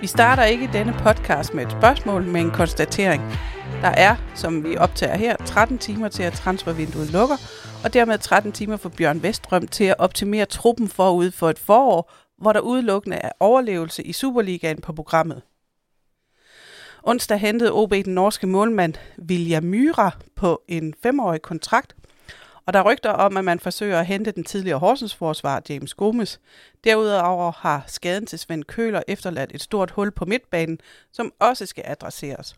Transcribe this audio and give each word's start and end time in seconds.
Vi 0.00 0.06
starter 0.06 0.44
ikke 0.44 0.70
denne 0.72 0.92
podcast 0.92 1.54
med 1.54 1.66
et 1.66 1.72
spørgsmål, 1.72 2.24
men 2.24 2.46
en 2.46 2.50
konstatering. 2.50 3.22
Der 3.82 3.88
er, 3.88 4.16
som 4.34 4.64
vi 4.64 4.76
optager 4.76 5.16
her, 5.16 5.36
13 5.36 5.78
timer 5.78 6.08
til 6.08 6.22
at 6.22 6.32
transfervinduet 6.32 7.10
lukker, 7.10 7.36
og 7.84 7.94
dermed 7.94 8.18
13 8.18 8.52
timer 8.52 8.76
for 8.76 8.88
Bjørn 8.88 9.22
Vestrøm 9.22 9.66
til 9.66 9.84
at 9.84 9.94
optimere 9.98 10.44
truppen 10.46 10.88
forud 10.88 11.30
for 11.30 11.50
et 11.50 11.58
forår, 11.58 12.12
hvor 12.38 12.52
der 12.52 12.60
udelukkende 12.60 13.16
er 13.16 13.30
overlevelse 13.40 14.02
i 14.02 14.12
Superligaen 14.12 14.80
på 14.80 14.92
programmet. 14.92 15.42
Onsdag 17.02 17.38
hentede 17.38 17.72
OB 17.72 17.90
den 18.04 18.14
norske 18.14 18.46
målmand 18.46 18.94
Vilja 19.16 19.60
Myra 19.60 20.10
på 20.36 20.62
en 20.68 20.94
femårig 21.02 21.42
kontrakt, 21.42 21.94
og 22.66 22.72
der 22.72 22.78
er 22.78 22.92
rygter 22.92 23.10
om, 23.10 23.36
at 23.36 23.44
man 23.44 23.60
forsøger 23.60 23.98
at 24.00 24.06
hente 24.06 24.30
den 24.32 24.44
tidligere 24.44 24.78
Horsens 24.78 25.14
forsvar 25.14 25.62
James 25.68 25.94
Gomes. 25.94 26.40
Derudover 26.84 27.52
har 27.52 27.84
skaden 27.86 28.26
til 28.26 28.38
Svend 28.38 28.64
Køler 28.64 29.02
efterladt 29.08 29.54
et 29.54 29.62
stort 29.62 29.90
hul 29.90 30.10
på 30.10 30.24
midtbanen, 30.24 30.78
som 31.12 31.32
også 31.38 31.66
skal 31.66 31.84
adresseres. 31.86 32.56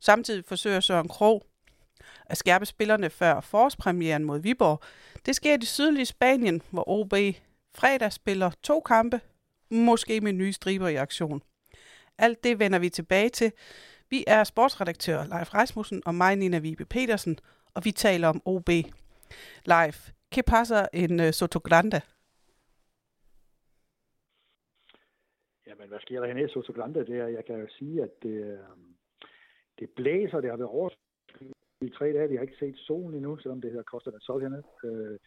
Samtidig 0.00 0.44
forsøger 0.44 0.80
Søren 0.80 1.08
Krog 1.08 1.44
at 2.26 2.36
skærpe 2.36 2.66
spillerne 2.66 3.10
før 3.10 3.40
forårspremieren 3.40 4.24
mod 4.24 4.38
Viborg. 4.38 4.80
Det 5.26 5.36
sker 5.36 5.54
i 5.54 5.56
det 5.56 5.68
sydlige 5.68 6.06
Spanien, 6.06 6.62
hvor 6.70 6.88
OB 6.88 7.14
fredag 7.74 8.12
spiller 8.12 8.50
to 8.62 8.80
kampe, 8.80 9.20
måske 9.70 10.20
med 10.20 10.32
nye 10.32 10.52
striber 10.52 10.88
i 10.88 10.94
aktion. 10.94 11.42
Alt 12.18 12.44
det 12.44 12.58
vender 12.58 12.78
vi 12.78 12.88
tilbage 12.88 13.28
til. 13.28 13.52
Vi 14.10 14.24
er 14.26 14.44
sportsredaktør 14.44 15.24
Leif 15.24 15.54
Rasmussen 15.54 16.02
og 16.06 16.14
mig, 16.14 16.36
Nina 16.36 16.58
Vibe 16.58 16.84
Petersen, 16.84 17.38
og 17.74 17.84
vi 17.84 17.92
taler 17.92 18.28
om 18.28 18.42
OB. 18.44 18.70
Live. 19.64 19.98
¿Qué 20.30 20.42
pasa 20.42 20.88
en 20.92 21.20
uh, 21.20 21.30
Soto 21.30 21.60
Grande? 21.60 22.00
Jamen, 25.66 25.88
hvad 25.88 26.00
sker 26.00 26.20
der 26.20 26.26
henne 26.26 26.44
i 26.44 26.48
Soto 26.48 26.72
Grande? 26.72 27.06
Det 27.06 27.16
er, 27.18 27.26
jeg 27.26 27.44
kan 27.44 27.60
jo 27.60 27.66
sige, 27.78 28.02
at 28.02 28.10
det, 28.22 28.58
det 29.78 29.90
blæser, 29.96 30.40
det 30.40 30.50
har 30.50 30.56
været 30.56 30.70
overskyet 30.70 31.52
i 31.80 31.90
tre 31.90 32.12
dage. 32.12 32.28
Vi 32.28 32.36
har 32.36 32.42
ikke 32.42 32.58
set 32.58 32.76
solen 32.76 33.14
endnu, 33.14 33.36
selvom 33.36 33.60
det 33.60 33.72
her 33.72 33.82
koster 33.82 34.10
der 34.10 34.18
sol 34.20 34.40
hernede. 34.40 34.62
Øh, 34.84 35.18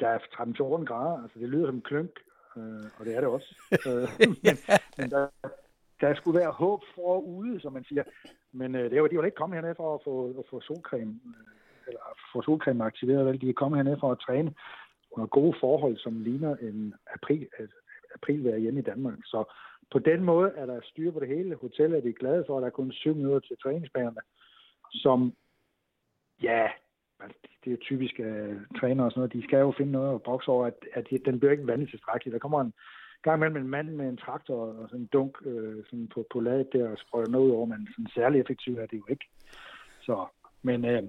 der 0.00 0.08
er 0.08 0.18
13-14 0.18 0.84
grader, 0.84 1.22
altså 1.22 1.38
det 1.38 1.48
lyder 1.48 1.66
som 1.66 1.74
en 1.74 1.82
klønk, 1.82 2.10
øh, 2.56 2.84
og 2.98 3.04
det 3.06 3.16
er 3.16 3.20
det 3.20 3.28
også. 3.28 3.50
øh, 3.88 4.08
men, 4.44 4.56
men 4.98 5.10
der, 5.10 5.28
der 6.00 6.14
skulle 6.14 6.38
være 6.40 6.50
håb 6.50 6.80
for 6.94 7.20
ude, 7.20 7.60
som 7.60 7.72
man 7.72 7.84
siger. 7.84 8.04
Men 8.52 8.74
øh, 8.74 8.84
det 8.84 8.92
er 8.92 8.96
jo, 8.96 9.06
de 9.06 9.18
var 9.18 9.24
ikke 9.24 9.36
kommet 9.36 9.56
hernede 9.56 9.74
for 9.74 9.94
at 9.94 10.00
få, 10.04 10.38
at 10.38 10.44
få 10.50 10.60
solcreme, 10.60 11.20
øh, 11.26 11.63
eller 11.86 12.00
få 12.32 12.42
solcreme 12.42 12.84
aktiveret. 12.84 13.26
Vel? 13.26 13.40
De 13.40 13.48
er 13.48 13.52
kommet 13.52 13.78
herned 13.78 13.96
for 14.00 14.12
at 14.12 14.18
træne 14.26 14.54
under 15.12 15.26
gode 15.26 15.54
forhold, 15.60 15.96
som 15.98 16.20
ligner 16.20 16.56
en 16.56 16.94
april, 17.14 17.48
aprilvejr 18.14 18.56
hjemme 18.56 18.80
i 18.80 18.82
Danmark. 18.82 19.18
Så 19.24 19.44
på 19.92 19.98
den 19.98 20.24
måde 20.24 20.52
er 20.56 20.66
der 20.66 20.80
styr 20.82 21.10
på 21.10 21.20
det 21.20 21.28
hele. 21.28 21.54
Hotellet 21.54 21.98
er 21.98 22.02
de 22.02 22.12
glade 22.12 22.44
for, 22.46 22.56
at 22.56 22.62
der 22.62 22.66
er 22.66 22.78
kun 22.80 22.92
syv 22.92 23.14
minutter 23.14 23.40
til 23.40 23.56
træningsbanerne, 23.62 24.20
som, 24.90 25.34
ja, 26.42 26.68
altså, 27.20 27.38
det 27.64 27.72
er 27.72 27.76
typisk 27.76 28.20
øh, 28.20 28.50
uh, 28.50 28.80
træner 28.80 29.04
og 29.04 29.10
sådan 29.10 29.20
noget, 29.20 29.32
de 29.32 29.44
skal 29.44 29.58
jo 29.58 29.74
finde 29.76 29.92
noget 29.92 30.14
at 30.14 30.22
bokse 30.22 30.48
over, 30.48 30.66
at, 30.66 30.78
at 30.92 31.06
den 31.24 31.38
bliver 31.38 31.52
ikke 31.52 31.66
vandet 31.66 31.88
tilstrækkeligt. 31.90 32.32
Der 32.32 32.38
kommer 32.38 32.60
en 32.60 32.74
gang 33.22 33.38
imellem 33.38 33.56
en 33.56 33.70
mand 33.70 33.88
med 33.88 34.08
en 34.08 34.16
traktor 34.16 34.56
og 34.56 34.88
sådan 34.88 35.00
en 35.00 35.08
dunk 35.12 35.36
øh, 35.46 35.84
sådan 35.84 36.08
på, 36.14 36.26
på 36.32 36.40
ladet 36.40 36.72
der 36.72 36.88
og 36.90 36.98
sprøjter 36.98 37.30
noget 37.30 37.52
over, 37.52 37.66
men 37.66 37.88
sådan 37.90 38.14
særlig 38.14 38.40
effektivt 38.40 38.78
er 38.78 38.86
det 38.86 38.98
jo 38.98 39.06
ikke. 39.10 39.26
Så, 40.00 40.26
men 40.62 40.84
øh, 40.84 41.02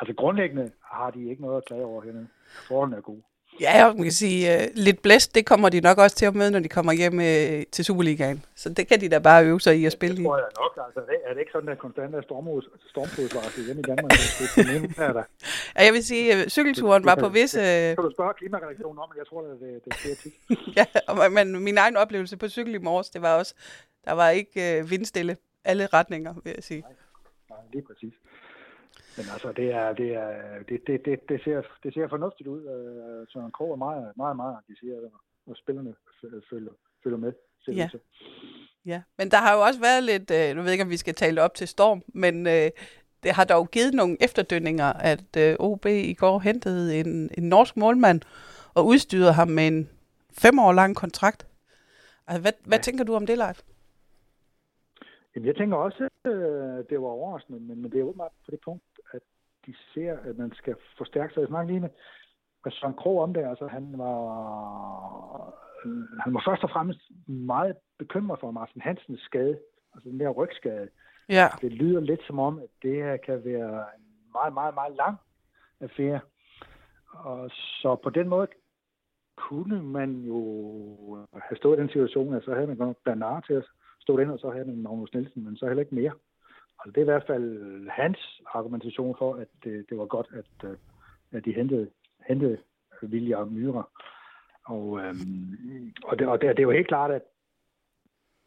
altså 0.00 0.14
grundlæggende 0.14 0.70
har 0.82 1.10
de 1.10 1.30
ikke 1.30 1.42
noget 1.42 1.56
at 1.56 1.64
klage 1.64 1.84
over 1.84 2.02
hernede. 2.02 2.28
Forholdene 2.68 2.96
er 2.96 3.00
gode. 3.00 3.22
Ja, 3.60 3.84
jeg 3.84 3.94
kan 3.96 4.10
sige, 4.10 4.56
uh, 4.56 4.62
lidt 4.74 5.02
blæst, 5.02 5.34
det 5.34 5.46
kommer 5.46 5.68
de 5.68 5.80
nok 5.80 5.98
også 5.98 6.16
til 6.16 6.26
at 6.26 6.34
møde, 6.34 6.50
når 6.50 6.58
de 6.58 6.68
kommer 6.68 6.92
hjem 6.92 7.14
uh, 7.14 7.62
til 7.72 7.84
Superligaen. 7.84 8.44
Så 8.56 8.68
det 8.68 8.88
kan 8.88 9.00
de 9.00 9.08
da 9.08 9.18
bare 9.18 9.46
øve 9.46 9.60
sig 9.60 9.78
i 9.80 9.84
at 9.84 9.92
spille 9.92 10.14
i. 10.14 10.18
Det 10.18 10.26
tror 10.26 10.36
jeg 10.36 10.46
nok. 10.58 10.86
Altså, 10.86 11.00
er 11.26 11.32
det 11.32 11.40
ikke 11.40 11.52
sådan, 11.52 11.68
at 11.68 11.78
konstant 11.78 12.14
er 12.14 12.22
stormflodsvarsel 12.92 13.64
hjemme 13.64 13.80
i 13.80 13.82
Danmark? 13.82 14.10
det, 14.10 14.98
er 14.98 15.12
der. 15.12 15.22
Ja, 15.76 15.84
jeg 15.84 15.92
vil 15.92 16.04
sige, 16.04 16.32
at 16.32 16.50
cykelturen 16.50 17.04
var 17.04 17.14
på 17.14 17.28
visse... 17.28 17.60
Det, 17.60 17.96
kan 17.96 18.04
du 18.04 18.12
spørge 18.12 18.34
klimaredaktionen 18.34 18.98
om, 18.98 19.08
men 19.10 19.18
jeg 19.18 19.26
tror, 19.26 19.42
det, 19.42 19.60
det, 19.60 19.84
det 19.84 19.94
sker 19.94 20.14
tit. 20.22 20.34
ja, 20.78 21.28
men 21.28 21.64
min 21.64 21.78
egen 21.78 21.96
oplevelse 21.96 22.36
på 22.36 22.48
cykel 22.48 22.74
i 22.74 22.78
morges, 22.78 23.10
det 23.10 23.22
var 23.22 23.38
også, 23.38 23.54
der 24.04 24.12
var 24.12 24.28
ikke 24.30 24.80
uh, 24.82 24.90
vindstille 24.90 25.36
alle 25.64 25.86
retninger, 25.86 26.34
vil 26.44 26.52
jeg 26.56 26.64
sige. 26.64 26.80
Nej, 26.80 26.90
nej 27.50 27.58
lige 27.72 27.84
præcis. 27.86 28.14
Men 29.18 29.26
altså, 29.34 29.48
det, 29.60 29.68
er, 29.80 29.92
det, 30.00 30.08
er, 30.24 30.32
det, 30.68 30.78
det, 30.86 31.04
det, 31.04 31.28
det, 31.28 31.38
ser, 31.44 31.62
det 31.82 31.94
ser 31.94 32.08
fornuftigt 32.08 32.48
ud. 32.48 32.62
Øh, 32.74 33.26
Søren 33.30 33.52
Krog 33.52 33.72
er 33.72 33.76
meget, 33.86 34.12
meget, 34.16 34.36
meget 34.36 34.56
engageret, 34.60 35.10
og 35.46 35.56
spillerne 35.56 35.94
følger, 36.50 36.72
følger 37.02 37.18
med. 37.18 37.32
Ja. 37.68 37.88
ja, 38.86 39.02
men 39.18 39.30
der 39.30 39.36
har 39.36 39.54
jo 39.54 39.60
også 39.60 39.80
været 39.80 40.02
lidt, 40.02 40.30
øh, 40.30 40.56
nu 40.56 40.60
ved 40.60 40.70
jeg 40.70 40.72
ikke, 40.72 40.84
om 40.84 40.90
vi 40.90 40.96
skal 40.96 41.14
tale 41.14 41.42
op 41.42 41.54
til 41.54 41.68
Storm, 41.68 42.02
men 42.08 42.46
øh, 42.46 42.70
det 43.22 43.32
har 43.32 43.44
dog 43.44 43.70
givet 43.70 43.94
nogle 43.94 44.16
efterdønninger, 44.20 44.92
at 44.92 45.36
øh, 45.38 45.56
OB 45.58 45.86
i 45.86 46.14
går 46.14 46.38
hentede 46.38 47.00
en, 47.00 47.30
en 47.38 47.48
norsk 47.48 47.76
målmand 47.76 48.20
og 48.74 48.86
udstyrede 48.86 49.32
ham 49.32 49.48
med 49.48 49.66
en 49.66 49.90
fem 50.32 50.58
år 50.58 50.72
lang 50.72 50.96
kontrakt. 50.96 51.46
Altså, 52.26 52.42
hvad, 52.42 52.52
ja. 52.52 52.68
hvad 52.68 52.78
tænker 52.78 53.04
du 53.04 53.14
om 53.14 53.26
det, 53.26 53.38
Leif? 53.38 53.62
Jamen, 55.34 55.46
jeg 55.46 55.56
tænker 55.56 55.76
også, 55.76 56.08
at 56.24 56.30
øh, 56.32 56.84
det 56.90 57.00
var 57.00 57.06
overraskende, 57.06 57.60
men, 57.60 57.82
men 57.82 57.92
det 57.92 58.00
er 58.00 58.04
åbenbart 58.04 58.32
på 58.44 58.50
det 58.50 58.60
punkt, 58.64 58.82
de 59.68 59.74
ser, 59.94 60.16
at 60.28 60.38
man 60.38 60.52
skal 60.54 60.74
forstærke 60.98 61.34
sig. 61.34 61.40
Jeg 61.40 61.48
snakker 61.48 61.70
lige 61.70 61.80
med, 61.80 61.88
med 62.64 62.72
Søren 62.72 62.94
Krog 62.94 63.22
om 63.22 63.34
det. 63.34 63.44
Altså, 63.44 63.66
han 63.66 63.84
var, 63.98 64.24
øh, 65.84 66.20
han 66.24 66.34
var 66.34 66.42
først 66.48 66.64
og 66.64 66.70
fremmest 66.70 67.00
meget 67.26 67.76
bekymret 67.98 68.40
for 68.40 68.50
Martin 68.50 68.80
Hansens 68.80 69.20
skade, 69.20 69.58
altså 69.94 70.08
den 70.08 70.20
der 70.20 70.28
rygskade. 70.28 70.88
Ja. 71.28 71.48
Det 71.60 71.72
lyder 71.72 72.00
lidt 72.00 72.20
som 72.26 72.38
om, 72.38 72.58
at 72.58 72.70
det 72.82 72.94
her 72.94 73.16
kan 73.16 73.44
være 73.44 73.78
en 73.96 74.04
meget, 74.32 74.52
meget, 74.54 74.74
meget 74.74 74.96
lang 74.96 75.16
affære. 75.80 76.20
Og 77.12 77.50
så 77.50 77.96
på 78.02 78.10
den 78.10 78.28
måde 78.28 78.48
kunne 79.36 79.82
man 79.82 80.10
jo 80.20 81.26
have 81.32 81.56
stået 81.56 81.78
i 81.78 81.80
den 81.80 81.88
situation, 81.88 82.34
at 82.34 82.44
så 82.44 82.54
havde 82.54 82.66
man 82.66 82.76
godt 82.76 83.04
Bernard 83.04 83.44
til 83.46 83.54
at 83.54 83.64
stå 84.00 84.18
ind, 84.18 84.30
og 84.30 84.38
så 84.38 84.50
havde 84.50 84.64
man 84.64 84.82
Magnus 84.82 85.12
Nielsen, 85.14 85.44
men 85.44 85.56
så 85.56 85.66
heller 85.66 85.82
ikke 85.82 85.94
mere. 85.94 86.12
Altså, 86.88 87.00
det 87.00 87.08
er 87.08 87.10
i 87.10 87.14
hvert 87.14 87.26
fald 87.26 87.88
hans 87.90 88.42
argumentation 88.54 89.14
for, 89.18 89.34
at 89.34 89.48
det, 89.64 89.90
det 89.90 89.98
var 89.98 90.06
godt, 90.06 90.28
at, 90.32 90.70
øh, 90.70 90.76
at 91.32 91.44
de 91.44 91.52
hentede, 91.52 91.90
hentede 92.28 92.58
William 93.02 93.48
Myra. 93.48 93.88
Og, 94.64 95.00
øhm, 95.00 95.92
og, 96.04 96.18
det, 96.18 96.28
og 96.28 96.40
det, 96.40 96.56
det 96.56 96.58
er 96.58 96.68
jo 96.70 96.70
helt 96.70 96.88
klart, 96.88 97.10
at 97.10 97.22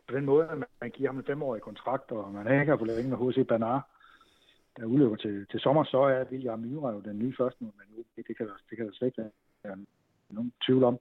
på 0.08 0.16
den 0.16 0.26
måde, 0.26 0.48
at 0.50 0.58
man 0.82 0.92
giver 0.92 1.10
ham 1.10 1.18
en 1.18 1.26
femårig 1.26 1.62
kontrakt, 1.62 2.12
og 2.12 2.34
man 2.34 2.60
ikke 2.60 2.72
har 2.72 2.78
forlænget 2.78 3.10
med 3.10 3.18
H.C. 3.18 3.48
Bernard, 3.48 3.82
der 4.78 4.86
udløber 4.86 5.16
til, 5.16 5.48
til 5.52 5.60
sommer, 5.60 5.84
så 5.84 5.98
er 5.98 6.26
William 6.32 6.60
Myra 6.60 6.92
jo 6.92 7.00
den 7.00 7.20
nye 7.20 7.36
første, 7.38 7.64
men 7.64 8.06
det, 8.16 8.28
det, 8.28 8.38
kan 8.38 8.48
der, 8.48 8.54
det 8.70 8.78
kan 8.78 8.88
der 8.88 8.94
slet 8.94 9.08
ikke 9.08 9.32
være 9.64 9.78
nogen 10.30 10.54
tvivl 10.66 10.84
om. 10.84 10.98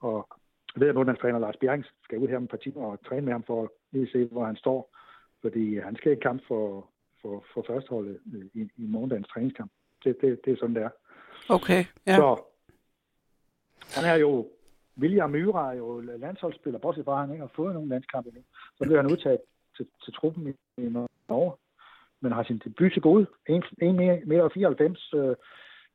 Og 0.00 0.28
jeg 0.74 0.80
ved, 0.80 0.88
at 0.88 0.94
målmandstræner 0.94 1.38
Lars 1.38 1.56
Bjerring 1.60 1.84
skal 2.04 2.18
ud 2.18 2.28
her 2.28 2.36
om 2.36 2.44
et 2.44 2.50
par 2.50 2.56
timer 2.56 2.86
og 2.86 3.04
træne 3.06 3.22
med 3.22 3.32
ham 3.32 3.42
for 3.42 3.62
at 3.62 3.68
lige 3.92 4.12
se, 4.12 4.24
hvor 4.24 4.44
han 4.44 4.56
står 4.56 5.01
fordi 5.42 5.78
han 5.78 5.96
skal 5.96 6.12
i 6.12 6.20
kamp 6.22 6.42
for, 6.48 6.88
for, 7.22 7.44
for 7.54 7.64
førsteholdet 7.66 8.18
i, 8.54 8.60
i 8.76 8.86
morgendagens 8.86 9.28
træningskamp. 9.28 9.70
Det, 10.04 10.16
det, 10.20 10.40
det 10.44 10.52
er 10.52 10.56
sådan, 10.56 10.74
det 10.74 10.82
er. 10.82 10.90
Okay, 11.48 11.84
ja. 12.06 12.16
Så 12.16 12.42
han 13.94 14.04
er 14.04 14.14
jo, 14.14 14.48
William 14.98 15.30
Myra 15.30 15.72
er 15.72 15.76
jo 15.76 16.00
landsholdsspiller, 16.00 16.78
bortset 16.78 17.04
fra, 17.04 17.12
at 17.12 17.20
han 17.20 17.30
ikke 17.30 17.46
har 17.46 17.52
fået 17.56 17.74
nogen 17.74 17.88
landskamp 17.88 18.26
endnu. 18.26 18.42
Så 18.76 18.84
bliver 18.84 19.02
han 19.02 19.12
udtaget 19.12 19.38
til, 19.76 19.86
til 20.04 20.12
truppen 20.12 20.48
i, 20.48 20.82
i 20.82 20.88
Norge, 21.28 21.52
men 22.20 22.32
har 22.32 22.42
sin 22.42 22.58
debut 22.64 22.92
til 22.92 23.02
gode. 23.02 23.26
1,94 23.50 23.54
meter, 24.26 24.96
øh, 25.14 25.36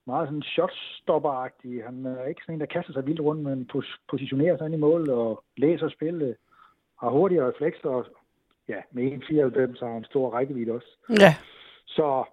meget 0.05 0.27
sådan 0.27 0.43
shotstopper-agtig. 0.55 1.85
Han 1.85 2.05
er 2.05 2.25
ikke 2.25 2.41
sådan 2.41 2.55
en, 2.55 2.59
der 2.59 2.65
kaster 2.75 2.93
sig 2.93 3.05
vildt 3.05 3.21
rundt, 3.21 3.43
men 3.43 3.69
positionerer 4.09 4.57
sig 4.57 4.65
ind 4.65 4.75
i 4.75 4.85
mål 4.87 5.09
og 5.09 5.43
læser 5.57 5.89
spillet, 5.89 6.35
har 6.99 7.09
hurtige 7.09 7.47
reflekser 7.47 7.89
og, 7.89 8.05
ja, 8.67 8.81
med 8.91 9.11
1,94 9.11 9.85
har 9.85 9.93
han 9.93 10.03
stor 10.03 10.29
rækkevidde 10.29 10.71
også. 10.71 10.97
Ja. 11.09 11.35
Så, 11.85 12.23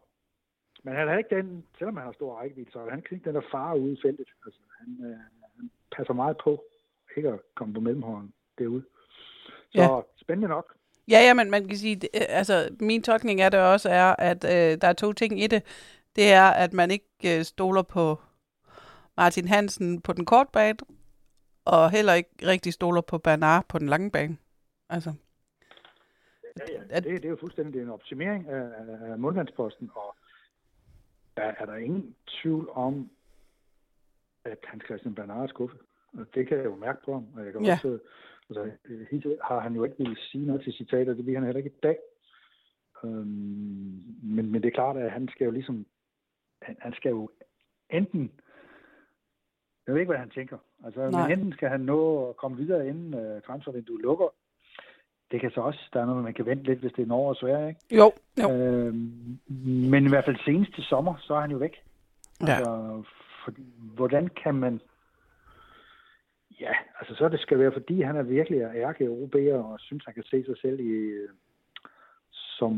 men 0.82 0.94
han 0.94 1.08
har 1.08 1.19
ikke 1.19 1.36
den, 1.36 1.64
selvom 1.78 1.96
han 1.96 2.06
har 2.06 2.12
stor 2.12 2.40
rækkevidde, 2.40 2.70
så 2.72 2.78
han 2.90 3.02
kan 3.02 3.16
ikke 3.16 3.28
den 3.28 3.34
der 3.34 3.50
fare 3.50 3.81
ude 3.81 3.92
i 3.92 3.98
feltet. 4.02 4.28
Altså, 4.46 4.60
han, 4.78 4.88
øh, 5.04 5.16
han 5.56 5.70
passer 5.96 6.14
meget 6.14 6.36
på 6.44 6.64
ikke 7.16 7.28
at 7.28 7.40
komme 7.54 7.75
på 7.75 7.81
mellemhånden 7.81 8.32
derude. 8.58 8.84
Så 9.70 9.82
ja. 9.82 10.00
spændende 10.16 10.48
nok. 10.48 10.75
Ja, 11.08 11.19
ja, 11.19 11.34
men 11.34 11.50
man 11.50 11.69
kan 11.69 11.76
sige, 11.76 11.96
det, 11.96 12.08
øh, 12.14 12.20
altså 12.28 12.69
min 12.81 13.02
tolkning 13.02 13.40
af 13.40 13.50
det 13.50 13.60
også 13.60 13.88
er, 13.88 14.14
at 14.19 14.44
øh, 14.44 14.81
der 14.81 14.88
er 14.88 14.92
to 14.92 15.12
ting 15.12 15.42
i 15.42 15.46
det. 15.46 15.62
Det 16.16 16.32
er, 16.32 16.50
at 16.50 16.72
man 16.72 16.90
ikke 16.90 17.38
øh, 17.38 17.44
stoler 17.44 17.82
på 17.82 18.20
Martin 19.16 19.48
Hansen 19.48 20.00
på 20.00 20.12
den 20.12 20.25
korte 20.25 20.50
bane, 20.52 20.78
og 21.64 21.90
heller 21.90 22.14
ikke 22.14 22.31
rigtig 22.42 22.72
stoler 22.72 23.00
på 23.00 23.19
Bernard 23.19 23.64
på 23.69 23.78
den 23.78 23.88
lange 23.88 24.10
bane. 24.10 24.36
Altså. 24.90 25.12
Ja, 26.59 26.65
ja. 26.91 27.01
Det, 27.01 27.05
det 27.05 27.25
er 27.25 27.29
jo 27.29 27.37
fuldstændig 27.37 27.83
en 27.83 27.91
optimering 27.91 28.49
af, 28.49 28.69
af 29.11 29.19
målmandsposten, 29.19 29.91
og 29.95 30.17
der 31.37 31.43
er 31.43 31.65
der 31.67 31.77
ingen 31.77 32.17
tvivl 32.27 32.69
om, 32.73 33.11
at 34.45 34.59
Hans 34.65 34.85
Christian 34.85 35.15
Bernard 35.15 35.43
er 35.43 35.47
skuffet. 35.47 35.81
Og 36.12 36.27
det 36.35 36.49
kan 36.49 36.56
jeg 36.56 36.65
jo 36.65 36.77
mærke 36.77 36.99
på 37.05 37.12
ham. 37.12 37.27
Og 37.37 37.45
jeg 37.45 37.53
kan 37.53 37.65
Ja. 37.65 37.73
også, 37.73 37.99
altså, 38.49 38.71
hittil 39.11 39.39
har 39.45 39.61
han 39.61 39.75
jo 39.75 39.85
ikke 39.85 39.97
ville 39.99 40.17
sige 40.17 40.47
noget 40.47 40.62
til 40.62 40.73
citater, 40.73 41.15
det 41.15 41.27
vil 41.27 41.35
han 41.35 41.45
heller 41.45 41.59
ikke 41.59 41.71
i 41.71 41.81
dag. 41.83 41.99
Øhm, 43.05 44.03
men, 44.23 44.53
men 44.53 44.55
det 44.62 44.65
er 44.65 44.75
klart, 44.75 44.97
at 44.97 45.11
han 45.11 45.29
skal 45.29 45.45
jo 45.45 45.51
ligesom, 45.51 45.87
han, 46.62 46.77
han 46.81 46.93
skal 46.93 47.11
jo 47.11 47.31
enten, 47.91 48.33
jeg 49.87 49.95
ved 49.95 50.01
ikke, 50.01 50.11
hvad 50.11 50.19
han 50.21 50.31
tænker. 50.31 50.59
Altså, 50.85 51.11
Nej. 51.11 51.29
men 51.29 51.39
enten 51.39 51.53
skal 51.53 51.69
han 51.69 51.81
nå 51.81 52.29
at 52.29 52.37
komme 52.37 52.56
videre, 52.56 52.89
inden 52.89 53.15
uh, 53.15 53.43
transfervinduet 53.43 54.03
lukker. 54.03 54.35
Det 55.34 55.40
kan 55.40 55.50
så 55.50 55.60
også, 55.60 55.81
der 55.92 56.00
er 56.00 56.06
noget, 56.06 56.25
man 56.25 56.34
kan 56.34 56.46
vente 56.46 56.64
lidt, 56.64 56.78
hvis 56.78 56.92
det 56.92 57.02
er 57.02 57.06
Norge 57.06 57.28
og 57.28 57.36
Sverige, 57.36 57.69
ikke? 57.69 57.81
Jo, 57.90 58.12
jo. 58.42 58.50
Øhm, 58.50 59.38
men 59.90 60.06
i 60.06 60.08
hvert 60.08 60.25
fald 60.25 60.36
senest 60.44 60.75
til 60.75 60.84
sommer, 60.84 61.14
så 61.20 61.34
er 61.34 61.40
han 61.40 61.50
jo 61.50 61.56
væk. 61.56 61.82
Ja. 62.46 62.56
Altså, 62.56 63.02
fordi, 63.44 63.62
hvordan 63.78 64.28
kan 64.42 64.54
man... 64.54 64.81
Ja, 66.60 66.72
altså 67.00 67.14
så 67.14 67.28
det 67.28 67.40
skal 67.40 67.58
være, 67.58 67.72
fordi 67.72 68.02
han 68.02 68.16
er 68.16 68.22
virkelig 68.22 68.60
ærke 68.60 69.04
OB'er 69.04 69.54
og 69.54 69.81
synes, 69.81 70.04
han 70.04 70.14
kan 70.14 70.22
se 70.22 70.44
sig 70.44 70.56
selv 70.62 70.81
i, 70.81 70.92
øh, 70.92 71.28
som 72.32 72.72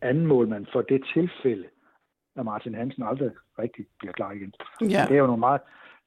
anden 0.00 0.26
målmand 0.26 0.66
for 0.72 0.82
det 0.82 1.04
tilfælde, 1.14 1.64
at 2.36 2.44
Martin 2.44 2.74
Hansen 2.74 3.02
aldrig 3.02 3.30
rigtig 3.58 3.86
bliver 3.98 4.12
klar 4.12 4.32
igen. 4.32 4.54
Ja. 4.80 5.04
Det 5.08 5.14
er 5.14 5.20
jo 5.20 5.26
nogle 5.26 5.40
meget... 5.40 5.60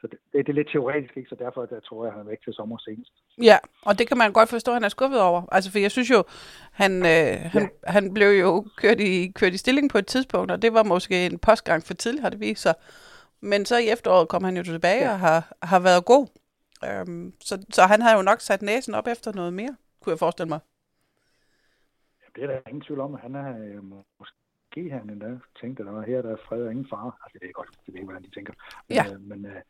Så 0.03 0.07
det, 0.07 0.19
det 0.33 0.49
er 0.49 0.53
lidt 0.53 0.69
teoretisk, 0.71 1.17
ikke? 1.17 1.29
Så 1.29 1.35
derfor 1.35 1.65
der 1.65 1.79
tror 1.79 2.05
jeg, 2.05 2.13
han 2.13 2.21
er 2.21 2.25
væk 2.25 2.43
til 2.43 2.53
sommer 2.53 2.77
senest. 2.77 3.11
Ja, 3.41 3.57
og 3.81 3.99
det 3.99 4.07
kan 4.07 4.17
man 4.17 4.33
godt 4.33 4.49
forstå, 4.49 4.71
at 4.71 4.75
han 4.75 4.83
er 4.83 4.89
skuffet 4.89 5.21
over. 5.21 5.41
Altså, 5.51 5.71
for 5.71 5.79
jeg 5.79 5.91
synes 5.91 6.09
jo, 6.09 6.23
han, 6.71 6.91
øh, 6.91 7.51
han, 7.55 7.61
ja. 7.61 7.91
han 7.91 8.13
blev 8.13 8.27
jo 8.27 8.65
kørt 8.77 8.99
i, 8.99 9.31
kørt 9.35 9.53
i 9.53 9.57
stilling 9.57 9.89
på 9.89 9.97
et 9.97 10.07
tidspunkt, 10.07 10.51
og 10.51 10.61
det 10.61 10.73
var 10.73 10.83
måske 10.83 11.25
en 11.25 11.39
postgang 11.39 11.83
for 11.83 11.93
tidligt, 11.93 12.21
har 12.21 12.29
det 12.29 12.39
vist 12.39 12.61
sig. 12.61 12.73
Men 13.41 13.65
så 13.65 13.77
i 13.77 13.89
efteråret 13.89 14.27
kom 14.29 14.43
han 14.43 14.57
jo 14.57 14.63
tilbage 14.63 15.03
ja. 15.03 15.11
Og 15.11 15.19
har, 15.19 15.53
har 15.63 15.79
været 15.79 16.05
god. 16.05 16.27
Øhm, 16.87 17.33
så, 17.39 17.65
så 17.69 17.81
han 17.81 18.01
har 18.01 18.15
jo 18.15 18.21
nok 18.21 18.41
sat 18.41 18.61
næsen 18.61 18.93
op 18.93 19.07
efter 19.07 19.33
noget 19.33 19.53
mere, 19.53 19.75
kunne 20.01 20.11
jeg 20.11 20.19
forestille 20.19 20.49
mig. 20.49 20.59
Ja, 22.21 22.27
det 22.35 22.43
er 22.43 22.47
der 22.47 22.69
ingen 22.69 22.81
tvivl 22.81 22.99
om, 22.99 23.13
at 23.13 23.19
han 23.21 23.35
er 23.35 23.49
øh, 23.49 23.83
måske 24.19 24.43
han 24.75 25.09
endda 25.09 25.39
tænkt, 25.61 25.79
at 25.79 25.85
der 25.85 25.91
var 25.91 26.01
her, 26.01 26.21
der 26.21 26.31
er 26.31 26.45
fred 26.47 26.61
og 26.63 26.71
ingen 26.71 26.87
fare. 26.89 27.11
Altså, 27.23 27.37
det 27.41 27.49
er 27.49 27.53
godt, 27.53 27.69
det 27.85 27.93
ved 27.93 27.95
ikke, 27.95 28.05
hvordan 28.05 28.23
de 28.23 28.29
tænker. 28.29 28.53
Ja. 28.89 29.05
Øh, 29.13 29.21
men, 29.21 29.45
øh, 29.45 29.61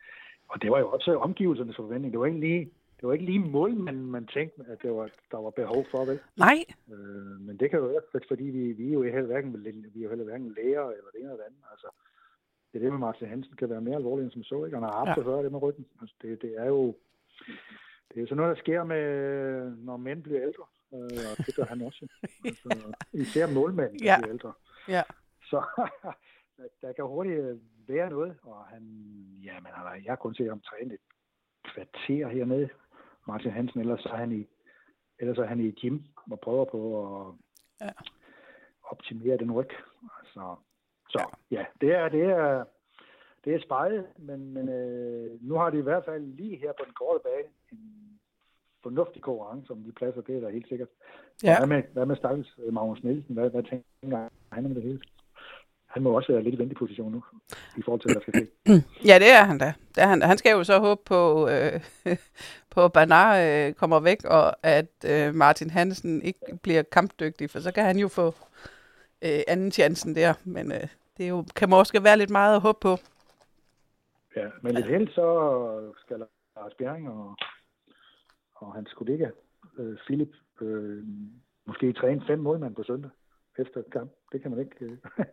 og 0.49 0.61
det 0.61 0.71
var 0.71 0.79
jo 0.79 0.89
også 0.89 1.17
omgivelsernes 1.17 1.75
forventning. 1.75 2.11
Det 2.11 2.19
var 2.19 2.25
ikke 2.25 2.39
lige, 2.39 2.71
det 2.99 3.07
var 3.07 3.13
ikke 3.13 3.25
lige 3.25 3.39
målmanden, 3.39 4.05
man 4.11 4.27
tænkte, 4.27 4.63
at 4.67 4.77
det 4.81 4.91
var, 4.91 5.09
der 5.31 5.37
var 5.37 5.49
behov 5.49 5.85
for, 5.91 6.05
vel? 6.05 6.19
Nej, 6.37 6.57
Øh, 6.93 7.39
men 7.47 7.57
det 7.57 7.69
kan 7.69 7.79
jo 7.79 7.85
være, 7.85 8.01
for- 8.11 8.19
fordi 8.27 8.43
vi, 8.43 8.71
vi 8.71 8.89
er 8.89 8.93
jo 8.93 9.03
heller 9.03 9.21
hverken, 9.25 9.63
vi 9.93 9.99
er 9.99 10.03
jo 10.03 10.09
heller 10.09 10.25
hverken 10.25 10.53
læger 10.57 10.81
eller 10.89 11.09
det 11.13 11.19
ene 11.21 11.29
eller 11.31 11.35
det 11.35 11.43
andet. 11.49 11.63
Altså, 11.71 11.87
det 12.73 12.77
er 12.79 12.83
det 12.83 12.91
med 12.91 12.99
Martin 12.99 13.27
Hansen 13.27 13.55
kan 13.55 13.69
være 13.69 13.81
mere 13.81 13.95
alvorligt 13.95 14.23
end 14.25 14.31
som 14.31 14.43
så, 14.43 14.65
ikke? 14.65 14.77
Han 14.77 14.83
har 14.83 15.05
haft 15.05 15.17
Ja. 15.17 15.23
før, 15.23 15.41
det 15.41 15.51
med 15.51 15.61
ryggen. 15.61 15.85
Altså, 16.01 16.15
det, 16.21 16.41
det 16.41 16.53
er 16.57 16.65
jo 16.67 16.95
det 18.13 18.21
er 18.21 18.25
sådan 18.27 18.37
noget, 18.37 18.55
der 18.55 18.61
sker 18.61 18.83
med, 18.83 19.05
når 19.77 19.97
mænd 19.97 20.23
bliver 20.23 20.41
ældre. 20.41 20.63
Øh, 20.93 21.25
og 21.31 21.45
det 21.45 21.55
gør 21.55 21.63
han 21.65 21.81
også. 21.81 22.07
Altså, 22.45 22.93
især 23.13 23.47
målmænd, 23.53 24.01
Ja. 24.01 24.15
bliver 24.19 24.31
ældre. 24.33 24.53
ja. 24.87 25.03
Så 25.49 25.61
der- 26.57 26.73
der 26.81 26.93
kan 26.93 27.05
hurtigt 27.05 27.41
være 27.87 28.09
noget, 28.09 28.35
og 28.43 28.65
han, 28.65 28.81
ja, 29.43 29.53
men 29.53 29.65
han 29.71 29.85
har- 29.87 29.93
jeg 29.95 30.11
har 30.11 30.15
kun 30.15 30.35
set 30.35 30.49
ham 30.49 30.59
træne 30.61 30.93
et 30.93 30.99
kvarter 31.63 32.27
hernede, 32.27 32.69
Martin 33.27 33.51
Hansen, 33.51 33.79
ellers 33.79 33.99
så 34.01 34.09
er 34.09 34.15
han 34.17 34.31
i, 34.31 34.47
ellers 35.19 35.37
er 35.37 35.45
han 35.45 35.59
i 35.59 35.71
gym 35.71 35.99
og 36.31 36.39
prøver 36.39 36.65
på 36.65 36.79
at 37.21 37.33
Ja. 37.81 37.89
optimere 38.83 39.37
den 39.37 39.51
ryg. 39.51 39.69
Så, 40.33 40.55
så 41.09 41.35
ja, 41.51 41.65
det 41.81 41.95
er, 41.95 42.09
det 42.09 42.23
er, 42.23 42.65
det 43.45 43.55
er 43.55 43.59
spejlet, 43.61 44.07
men, 44.17 44.53
men 44.53 44.69
øh, 44.69 45.41
nu 45.41 45.55
har 45.55 45.69
de 45.69 45.77
i 45.77 45.81
hvert 45.81 46.05
fald 46.05 46.23
lige 46.23 46.57
her 46.57 46.71
på 46.79 46.83
den 46.85 46.93
korte 46.93 47.19
bane 47.23 47.49
en 47.71 48.19
fornuftig 48.83 49.21
konkurrence 49.21 49.71
om 49.73 49.83
de 49.83 49.91
pladser, 49.91 50.21
det 50.21 50.35
er 50.35 50.41
da 50.41 50.49
helt 50.49 50.67
sikkert. 50.67 50.87
Ja. 51.43 51.57
Hvad 51.59 51.67
med, 51.67 51.83
hvad 51.93 52.05
med 52.05 52.15
Stakkels 52.15 52.53
øh, 52.57 52.73
Magnus 52.73 53.03
Nielsen? 53.03 53.33
Hvad, 53.33 53.49
hvad 53.49 53.63
tænker 53.63 54.29
han 54.51 54.65
om 54.65 54.73
det 54.73 54.83
hele? 54.83 55.01
Han 55.93 56.03
må 56.03 56.09
også 56.09 56.31
være 56.31 56.43
lidt 56.43 56.55
i 56.55 56.57
venteposition 56.57 57.11
nu, 57.11 57.23
i 57.77 57.81
forhold 57.81 58.01
til, 58.01 58.07
hvad 58.07 58.15
der 58.15 58.21
skal 58.21 58.33
ske. 58.33 58.47
Ja, 59.09 59.19
det 59.19 59.29
er 59.31 59.43
han 59.43 59.57
da. 59.57 59.73
Det 59.95 60.03
er 60.03 60.07
han, 60.07 60.19
da. 60.19 60.25
han 60.25 60.37
skal 60.37 60.51
jo 60.51 60.63
så 60.63 60.79
håbe 60.79 61.01
på, 61.05 61.49
øh, 61.49 61.79
på 62.73 62.85
at 62.85 62.93
Bernard 62.93 63.35
øh, 63.47 63.73
kommer 63.73 63.99
væk, 63.99 64.25
og 64.25 64.65
at 64.65 64.91
øh, 65.05 65.35
Martin 65.35 65.69
Hansen 65.69 66.21
ikke 66.21 66.39
bliver 66.63 66.83
kampdygtig, 66.83 67.49
for 67.49 67.59
så 67.59 67.73
kan 67.73 67.83
han 67.85 67.97
jo 67.97 68.07
få 68.07 68.27
øh, 69.21 69.41
anden 69.47 69.71
chancen 69.71 70.15
der. 70.15 70.33
Men 70.43 70.71
øh, 70.71 70.87
det 71.17 71.23
er 71.25 71.29
jo, 71.29 71.45
kan 71.55 71.69
måske 71.69 72.03
være 72.03 72.17
lidt 72.17 72.29
meget 72.29 72.55
at 72.55 72.61
håbe 72.61 72.79
på. 72.81 72.97
Ja, 74.35 74.47
men 74.61 74.75
lidt 74.75 74.87
held, 74.87 75.07
så 75.07 75.25
skal 76.05 76.17
Lars 76.55 76.73
Bjerring 76.77 77.09
og, 77.09 77.35
og 78.55 78.73
hans 78.73 78.93
kollega, 78.93 79.27
øh, 79.77 79.97
Philip, 80.05 80.31
øh, 80.61 81.03
måske 81.65 81.93
træne 81.93 82.23
fem 82.27 82.39
målmænd 82.39 82.75
på 82.75 82.83
søndag 82.83 83.11
efter 83.59 83.79
et 83.79 83.91
kamp. 83.91 84.11
Det 84.31 84.41
kan 84.41 84.51
man 84.51 84.59
ikke. 84.59 84.75
Øh. 84.81 84.97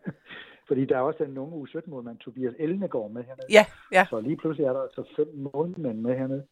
Fordi 0.67 0.85
der 0.85 0.97
er 0.97 1.01
også 1.01 1.23
den 1.23 1.37
unge 1.37 1.67
U17-målmand, 1.69 2.17
Tobias 2.17 2.53
Elnegård, 2.59 3.11
med 3.11 3.23
hernede. 3.23 3.47
Ja, 3.49 3.65
ja, 3.91 4.05
Så 4.09 4.19
lige 4.19 4.37
pludselig 4.37 4.65
er 4.65 4.73
der 4.73 4.87
så 4.95 5.03
fem 5.15 5.27
målmænd 5.53 5.99
med 6.01 6.17
hernede. 6.17 6.45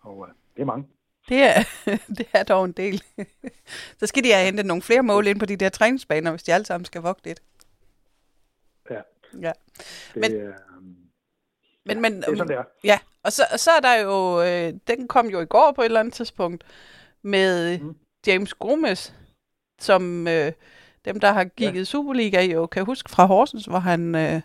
Og 0.00 0.26
øh, 0.28 0.34
det 0.56 0.62
er 0.62 0.66
mange. 0.66 0.86
det 1.28 1.42
er, 1.42 1.60
det 2.18 2.26
er 2.32 2.42
dog 2.42 2.64
en 2.64 2.72
del. 2.72 3.02
så 4.00 4.06
skal 4.06 4.24
de 4.24 4.32
have 4.32 4.44
hentet 4.44 4.66
nogle 4.66 4.82
flere 4.82 5.02
mål 5.02 5.26
ind 5.26 5.40
på 5.40 5.46
de 5.46 5.56
der 5.56 5.68
træningsbaner, 5.68 6.30
hvis 6.30 6.42
de 6.42 6.54
alle 6.54 6.66
sammen 6.66 6.84
skal 6.84 7.02
vogte 7.02 7.24
lidt. 7.24 7.42
Ja, 8.90 9.00
Ja. 9.40 9.52
det, 10.14 10.20
Men- 10.20 10.32
øh, 10.34 10.54
Men, 11.84 12.00
men, 12.00 12.12
det 12.16 12.24
er 12.28 12.36
sådan, 12.36 12.48
det 12.48 12.56
er. 12.56 12.64
Ja, 12.84 12.98
og 13.22 13.32
så, 13.32 13.42
så 13.56 13.70
er 13.70 13.80
der 13.80 14.00
jo, 14.02 14.42
øh, 14.42 14.80
den 14.88 15.08
kom 15.08 15.26
jo 15.26 15.40
i 15.40 15.44
går 15.46 15.72
på 15.76 15.80
et 15.80 15.84
eller 15.86 16.00
andet 16.00 16.14
tidspunkt, 16.14 16.64
med 17.22 17.78
Mm. 17.80 17.96
James 18.26 18.54
Gomes, 18.54 19.14
som 19.78 20.28
øh, 20.28 20.52
dem, 21.04 21.20
der 21.20 21.32
har 21.32 21.44
kigget 21.44 21.78
ja. 21.78 21.84
Superliga, 21.84 22.44
jo 22.44 22.66
kan 22.66 22.84
huske 22.84 23.10
fra 23.10 23.26
Horsens, 23.26 23.64
hvor 23.64 23.78
han 23.78 24.14
øh, 24.14 24.40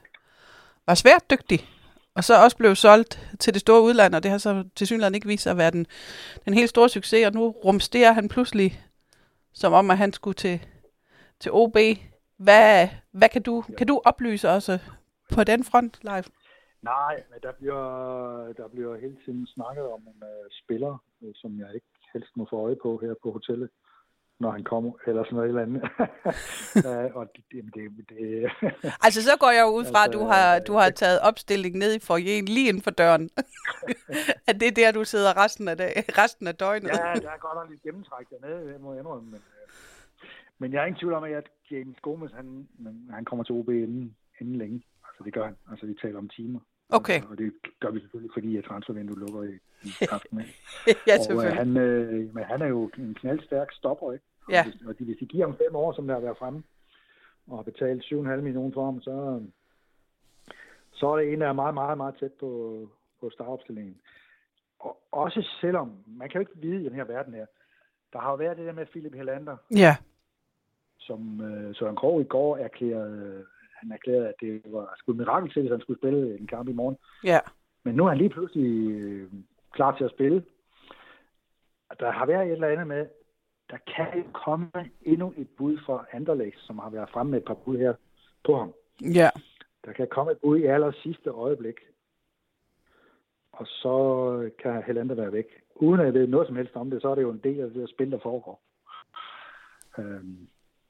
var 0.86 0.94
svært 0.94 1.30
dygtig, 1.32 1.70
og 2.16 2.24
så 2.24 2.44
også 2.44 2.58
blev 2.58 2.76
solgt 2.76 3.30
til 3.40 3.54
det 3.54 3.62
store 3.62 3.82
udland, 3.82 4.16
og 4.16 4.24
det 4.24 4.32
har 4.32 4.38
så 4.38 4.64
til 4.76 4.88
synligheden 4.88 5.16
ikke 5.16 5.28
vist 5.28 5.44
sig 5.44 5.52
at 5.52 5.58
være 5.58 5.72
den, 5.72 5.86
den 6.46 6.54
helt 6.54 6.70
store 6.70 6.90
succes, 6.90 7.28
og 7.28 7.34
nu 7.34 7.50
rumsterer 7.50 8.12
han 8.12 8.28
pludselig, 8.30 8.84
som 9.54 9.74
om, 9.74 9.92
at 9.92 9.98
han 9.98 10.14
skulle 10.14 10.36
til, 10.36 10.66
til 11.40 11.52
OB. 11.52 11.78
Hvad, 12.38 12.88
hvad 13.12 13.30
kan 13.30 13.42
du, 13.42 13.64
kan 13.78 13.88
du 13.88 14.02
oplyse 14.06 14.50
også 14.50 14.80
på 15.34 15.44
den 15.44 15.64
front, 15.64 16.00
live? 16.02 16.24
Nej, 16.82 17.24
men 17.30 17.40
der 17.44 17.52
bliver, 17.52 17.84
der 18.54 18.68
bliver 18.68 19.00
hele 19.00 19.18
tiden 19.26 19.48
snakket 19.48 19.86
om 19.86 20.02
en 20.02 20.24
uh, 20.24 20.46
spiller, 20.64 21.04
øh, 21.24 21.32
som 21.36 21.60
jeg 21.60 21.70
ikke 21.76 21.88
helst 22.14 22.38
må 22.38 22.48
få 22.50 22.56
øje 22.66 22.76
på 22.82 23.00
her 23.04 23.14
på 23.24 23.32
hotellet, 23.32 23.70
når 24.42 24.52
han 24.52 24.64
kommer, 24.64 24.92
eller 25.08 25.24
sådan 25.24 25.36
noget 25.36 25.50
eller 25.50 25.62
andet. 25.62 25.84
og 27.18 27.24
det, 27.36 27.44
det, 27.52 28.10
det, 28.10 28.52
Altså, 29.06 29.24
så 29.24 29.34
går 29.40 29.52
jeg 29.60 29.66
ud 29.68 29.86
fra, 29.92 30.06
at 30.08 30.14
du 30.14 30.20
Altså, 30.20 30.34
har, 30.34 30.60
du 30.60 30.74
har 30.74 30.90
taget 30.90 31.20
opstilling 31.20 31.78
ned 31.78 31.96
i 31.96 32.00
foyeren 32.00 32.46
lige 32.46 32.68
inden 32.70 32.84
for 32.84 32.92
døren. 32.92 33.30
at 34.50 34.56
det 34.60 34.68
er 34.68 34.72
der, 34.72 34.92
du 34.92 35.04
sidder 35.04 35.44
resten 35.44 35.68
af, 35.68 35.78
dag, 35.78 35.92
resten 36.22 36.48
af 36.48 36.56
døgnet. 36.56 36.90
ja, 36.90 37.14
der 37.28 37.32
er 37.38 37.42
godt 37.48 37.56
nok 37.56 37.70
lidt 37.70 37.82
gennemtræk 37.82 38.26
dernede, 38.30 38.74
det 38.74 38.82
må 38.82 38.92
jeg 38.94 39.00
indrømme. 39.00 39.30
Men, 39.32 39.40
uh, 39.40 40.22
men 40.58 40.74
jeg 40.74 40.82
er 40.82 40.86
ingen 40.86 41.00
tvivl 41.00 41.14
om, 41.14 41.24
at 41.24 41.48
James 41.72 41.98
Gomes, 42.02 42.32
han, 42.32 42.68
han 43.12 43.26
kommer 43.26 43.44
til 43.44 43.56
OB 43.56 43.70
inden, 43.70 44.16
inden 44.42 44.56
længe. 44.56 44.84
Altså 45.08 45.22
det 45.26 45.34
gør 45.34 45.46
han. 45.46 45.56
Altså 45.72 45.86
vi 45.86 45.96
taler 46.02 46.18
om 46.18 46.30
timer. 46.30 46.60
Okay. 46.90 47.14
Altså, 47.14 47.30
og 47.30 47.38
det 47.38 47.54
gør 47.80 47.92
vi 47.92 48.00
selvfølgelig, 48.00 48.32
fordi 48.34 48.58
at 48.58 48.64
transfervinduet 48.64 49.20
lukker 49.20 49.44
i, 49.44 49.56
i 49.84 49.92
aften. 50.12 50.38
Ja, 50.40 51.14
Og 51.14 51.20
øh, 51.20 51.24
selvfølgelig. 51.26 51.58
han, 51.58 51.78
øh, 51.78 52.36
men 52.36 52.44
han 52.44 52.62
er 52.62 52.68
jo 52.68 52.92
en 52.98 53.14
knaldstærk 53.14 53.68
stopper, 53.72 54.12
ikke? 54.12 54.26
Ja. 54.50 54.64
Og 54.88 55.00
de, 55.00 55.06
hvis 55.06 55.18
de 55.20 55.26
giver 55.26 55.46
ham 55.48 55.58
fem 55.58 55.76
år, 55.76 55.94
som 55.94 56.08
der 56.08 56.14
har 56.14 56.22
været 56.22 56.38
fremme, 56.38 56.64
og 57.48 57.58
har 57.58 57.64
betalt 57.64 58.04
7,5 58.04 58.18
millioner 58.36 58.74
for 58.74 58.86
ham, 58.86 59.02
så, 59.02 59.44
så 60.94 61.08
er 61.08 61.18
det 61.18 61.34
en, 61.34 61.42
der 61.42 61.48
er 61.48 61.54
meget, 61.54 61.74
meget, 61.74 61.98
meget 61.98 62.16
tæt 62.20 62.32
på, 62.40 62.50
på 63.20 63.30
startopstillingen. 63.30 64.02
Og 64.80 65.02
også 65.12 65.48
selvom, 65.62 65.92
man 66.08 66.30
kan 66.30 66.42
jo 66.42 66.48
ikke 66.48 66.62
vide 66.62 66.82
i 66.82 66.86
den 66.86 66.96
her 66.96 67.04
verden 67.04 67.34
her, 67.34 67.46
der 68.14 68.20
har 68.20 68.30
jo 68.32 68.36
været 68.36 68.58
det 68.58 68.66
der 68.66 68.74
med 68.74 68.86
Philip 68.86 69.14
Helander, 69.14 69.58
Ja, 69.76 69.96
som 71.00 71.42
øh, 71.42 71.76
Søren 71.76 71.96
Krog 71.96 72.22
i 72.22 72.24
går 72.24 72.58
erklærede, 72.58 73.46
han 73.80 73.92
erklærede, 73.92 74.28
at 74.28 74.34
det 74.42 74.62
var 74.66 74.94
sgu 74.98 75.12
et 75.12 75.18
mirakel 75.18 75.52
til, 75.52 75.62
hvis 75.62 75.72
han 75.72 75.82
skulle 75.82 76.00
spille 76.00 76.40
en 76.40 76.48
kamp 76.48 76.70
i 76.70 76.74
morgen. 76.74 76.98
ja, 77.24 77.40
Men 77.84 77.96
nu 77.96 78.06
er 78.06 78.10
han 78.10 78.18
lige 78.18 78.30
pludselig 78.30 78.92
øh, 78.92 79.32
klar 79.72 79.98
til 79.98 80.04
at 80.04 80.12
spille. 80.12 80.46
Der 82.00 82.12
har 82.12 82.26
været 82.26 82.46
et 82.46 82.52
eller 82.52 82.68
andet 82.68 82.88
med, 82.88 83.08
der 83.72 83.78
kan 83.96 84.18
jo 84.18 84.24
komme 84.34 84.70
endnu 85.02 85.34
et 85.38 85.48
bud 85.58 85.78
fra 85.86 86.06
Anderlecht, 86.14 86.60
som 86.60 86.80
har 86.80 86.90
været 86.90 87.10
fremme 87.10 87.32
med 87.32 87.40
et 87.40 87.46
par 87.46 87.54
bud 87.54 87.78
her 87.78 87.94
på 88.46 88.58
ham. 88.58 88.74
ja. 89.02 89.30
Der 89.86 89.94
kan 89.94 90.08
komme 90.08 90.32
et 90.32 90.38
bud 90.38 90.58
i 90.58 90.66
aller 90.66 90.92
sidste 91.04 91.30
øjeblik. 91.30 91.76
Og 93.52 93.68
så 93.68 93.96
kan 94.64 94.84
Helander 94.88 95.16
være 95.16 95.32
væk. 95.32 95.46
Uden 95.76 96.00
at 96.00 96.06
jeg 96.06 96.14
ved 96.14 96.28
noget 96.28 96.48
som 96.48 96.56
helst 96.56 96.76
om 96.76 96.90
det, 96.90 97.02
så 97.02 97.10
er 97.10 97.16
det 97.16 97.22
jo 97.22 97.32
en 97.32 97.42
del 97.44 97.60
af 97.60 97.68
det 97.68 97.76
der 97.76 97.88
spil, 97.88 98.12
der 98.12 98.20
foregår. 98.20 98.62
Øhm, 99.98 100.48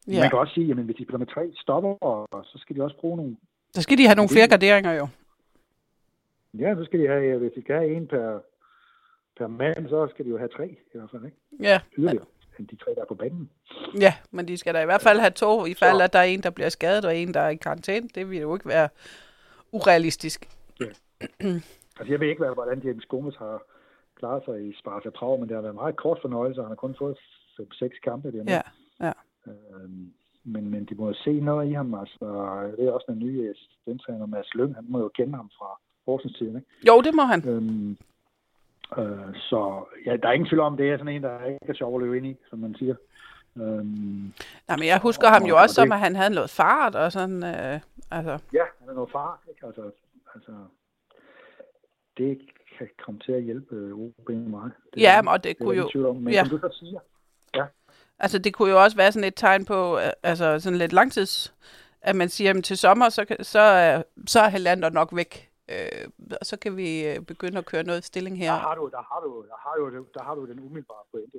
ja. 0.07 0.19
Man 0.19 0.29
kan 0.29 0.39
også 0.39 0.53
sige, 0.53 0.71
at 0.71 0.77
hvis 0.77 0.95
de 0.95 1.17
med 1.17 1.27
tre 1.27 1.51
stopper, 1.55 1.89
og 2.03 2.45
så 2.45 2.57
skal 2.57 2.75
de 2.75 2.83
også 2.83 2.97
bruge 2.97 3.17
nogle... 3.17 3.37
Så 3.73 3.81
skal 3.81 3.97
de 3.97 4.05
have 4.05 4.15
nogle 4.15 4.29
flere 4.29 4.47
garderinger 4.47 4.93
jo. 4.93 5.07
Ja, 6.53 6.75
så 6.75 6.83
skal 6.85 6.99
de 6.99 7.07
have, 7.07 7.37
hvis 7.37 7.51
de 7.55 7.61
kan 7.61 7.75
have 7.75 7.95
en 7.95 8.07
per, 8.07 8.39
per 9.37 9.47
mand, 9.47 9.89
så 9.89 10.07
skal 10.07 10.25
de 10.25 10.29
jo 10.29 10.37
have 10.37 10.49
tre 10.49 10.67
i 10.69 10.97
hvert 10.97 11.11
fald, 11.11 11.25
ikke? 11.25 11.37
Ja, 11.59 11.81
Yderligere 11.97 12.25
end 12.61 12.67
de 12.67 12.75
tre, 12.75 12.91
der 12.95 13.01
er 13.01 13.05
på 13.05 13.15
banen. 13.15 13.49
ja, 13.99 14.13
men 14.31 14.47
de 14.47 14.57
skal 14.57 14.73
da 14.73 14.81
i 14.81 14.85
hvert 14.85 15.01
fald 15.01 15.19
have 15.19 15.31
to, 15.31 15.65
i 15.65 15.73
fald 15.73 15.97
Så- 15.97 16.03
at 16.03 16.13
der 16.13 16.19
er 16.19 16.23
en, 16.23 16.43
der 16.43 16.49
bliver 16.49 16.69
skadet, 16.69 17.05
og 17.05 17.17
en, 17.17 17.33
der 17.33 17.39
er 17.39 17.49
i 17.49 17.55
karantæne. 17.55 18.07
Det 18.15 18.29
vil 18.29 18.39
jo 18.39 18.53
ikke 18.55 18.69
være 18.69 18.89
urealistisk. 19.71 20.49
Altså, 21.99 22.11
jeg 22.13 22.19
ved 22.19 22.27
ikke, 22.27 22.45
hvordan 22.53 22.79
James 22.85 23.05
Gomes 23.05 23.35
har 23.35 23.61
klaret 24.19 24.43
sig 24.45 24.67
i 24.69 24.73
Sparta 24.79 25.09
Prag, 25.09 25.39
men 25.39 25.49
det 25.49 25.55
har 25.55 25.61
været 25.61 25.75
meget 25.75 25.95
kort 25.95 26.17
fornøjelse, 26.21 26.61
han 26.61 26.69
har 26.69 26.75
kun 26.75 26.95
fået 26.99 27.17
5-6 27.59 27.99
kampe 28.03 28.31
dernede. 28.31 28.51
Ja, 28.51 28.61
ja. 29.07 29.11
Øhm, 29.47 30.13
men, 30.43 30.69
men 30.69 30.85
de 30.85 30.95
må 30.95 31.07
jo 31.07 31.13
se 31.13 31.31
noget 31.39 31.69
i 31.69 31.73
ham, 31.73 31.93
altså. 31.93 32.25
Det 32.77 32.85
er 32.87 32.91
også 32.91 33.05
den 33.09 33.19
nye 33.19 33.49
assistenttræner, 33.49 34.25
Mads 34.25 34.53
Lyng, 34.55 34.75
han 34.75 34.85
må 34.89 34.99
jo 34.99 35.07
kende 35.07 35.35
ham 35.35 35.49
fra 35.57 35.79
Horsens 36.05 36.37
tiden, 36.37 36.55
ikke? 36.55 36.67
Jo, 36.87 37.01
det 37.01 37.13
må 37.15 37.23
han. 37.23 37.49
Øhm, 37.49 37.97
øh, 38.97 39.35
så 39.35 39.85
ja, 40.05 40.17
der 40.17 40.27
er 40.27 40.31
ingen 40.31 40.49
tvivl 40.49 40.59
om, 40.61 40.77
det 40.77 40.89
er 40.89 40.97
sådan 40.97 41.13
en, 41.15 41.23
der 41.23 41.45
ikke 41.45 41.65
er 41.69 41.73
sjov 41.73 41.95
at 41.95 42.01
løbe 42.03 42.17
ind 42.17 42.25
i, 42.27 42.37
som 42.49 42.59
man 42.59 42.75
siger. 42.75 42.95
Øhm, 43.57 44.33
Nej, 44.67 44.77
men 44.77 44.87
jeg 44.87 44.99
husker 44.99 45.27
ham 45.27 45.43
jo 45.43 45.55
Og- 45.55 45.61
også 45.61 45.73
og 45.73 45.75
som, 45.75 45.87
det- 45.89 45.93
at 45.93 45.99
han 45.99 46.15
havde 46.15 46.33
noget 46.33 46.49
fart 46.49 46.95
og 46.95 47.11
sådan, 47.11 47.43
øh, 47.43 47.79
altså, 48.11 48.31
ja, 48.53 48.63
han 48.79 48.89
er 48.89 48.93
noget 48.93 49.11
far, 49.11 49.41
ikke? 49.49 49.65
Altså, 49.67 49.91
altså, 50.35 50.51
det 52.17 52.39
kan 52.77 52.87
komme 53.05 53.19
til 53.19 53.31
at 53.31 53.43
hjælpe 53.43 53.75
øh, 53.75 53.93
OB 53.93 54.29
meget. 54.29 54.71
Det, 54.93 55.01
Ja, 55.01 55.21
og 55.27 55.43
det 55.43 55.49
er 55.49 55.55
kunne 55.65 55.77
jo- 55.95 56.09
om. 56.09 56.15
Men 56.15 56.33
ja. 56.33 56.43
som 56.45 56.49
du 56.49 56.69
så 56.69 56.77
siger, 56.79 56.99
altså 58.19 58.39
det 58.39 58.53
kunne 58.53 58.69
jo 58.71 58.83
også 58.83 58.97
være 58.97 59.11
sådan 59.11 59.27
et 59.27 59.35
tegn 59.35 59.65
på, 59.65 59.97
øh, 59.97 60.09
altså 60.23 60.59
sådan 60.59 60.77
lidt 60.79 60.93
langtids, 60.93 61.53
at 62.01 62.15
man 62.15 62.29
siger, 62.29 62.53
at 62.57 62.63
til 62.63 62.77
sommer, 62.77 63.09
så, 63.09 63.25
så, 63.41 63.59
er- 63.59 64.03
så 64.27 64.39
er 64.39 64.49
Helander 64.49 64.89
nok 64.89 65.09
væk. 65.15 65.50
Øh, 65.71 66.09
og 66.41 66.45
så 66.45 66.57
kan 66.57 66.77
vi 66.77 67.07
øh, 67.07 67.19
begynde 67.21 67.57
at 67.57 67.65
køre 67.65 67.83
noget 67.83 68.03
stilling 68.03 68.37
her. 68.37 68.51
der 68.51 68.59
har 68.59 68.75
du, 68.75 68.89
der 68.91 69.01
har 69.11 69.19
du, 69.25 69.45
der 69.49 69.57
har 69.57 69.75
du, 69.75 70.05
der 70.13 70.23
har 70.23 70.35
du 70.35 70.45
den 70.47 70.59
umiddelbare 70.59 71.03
pointe. 71.11 71.37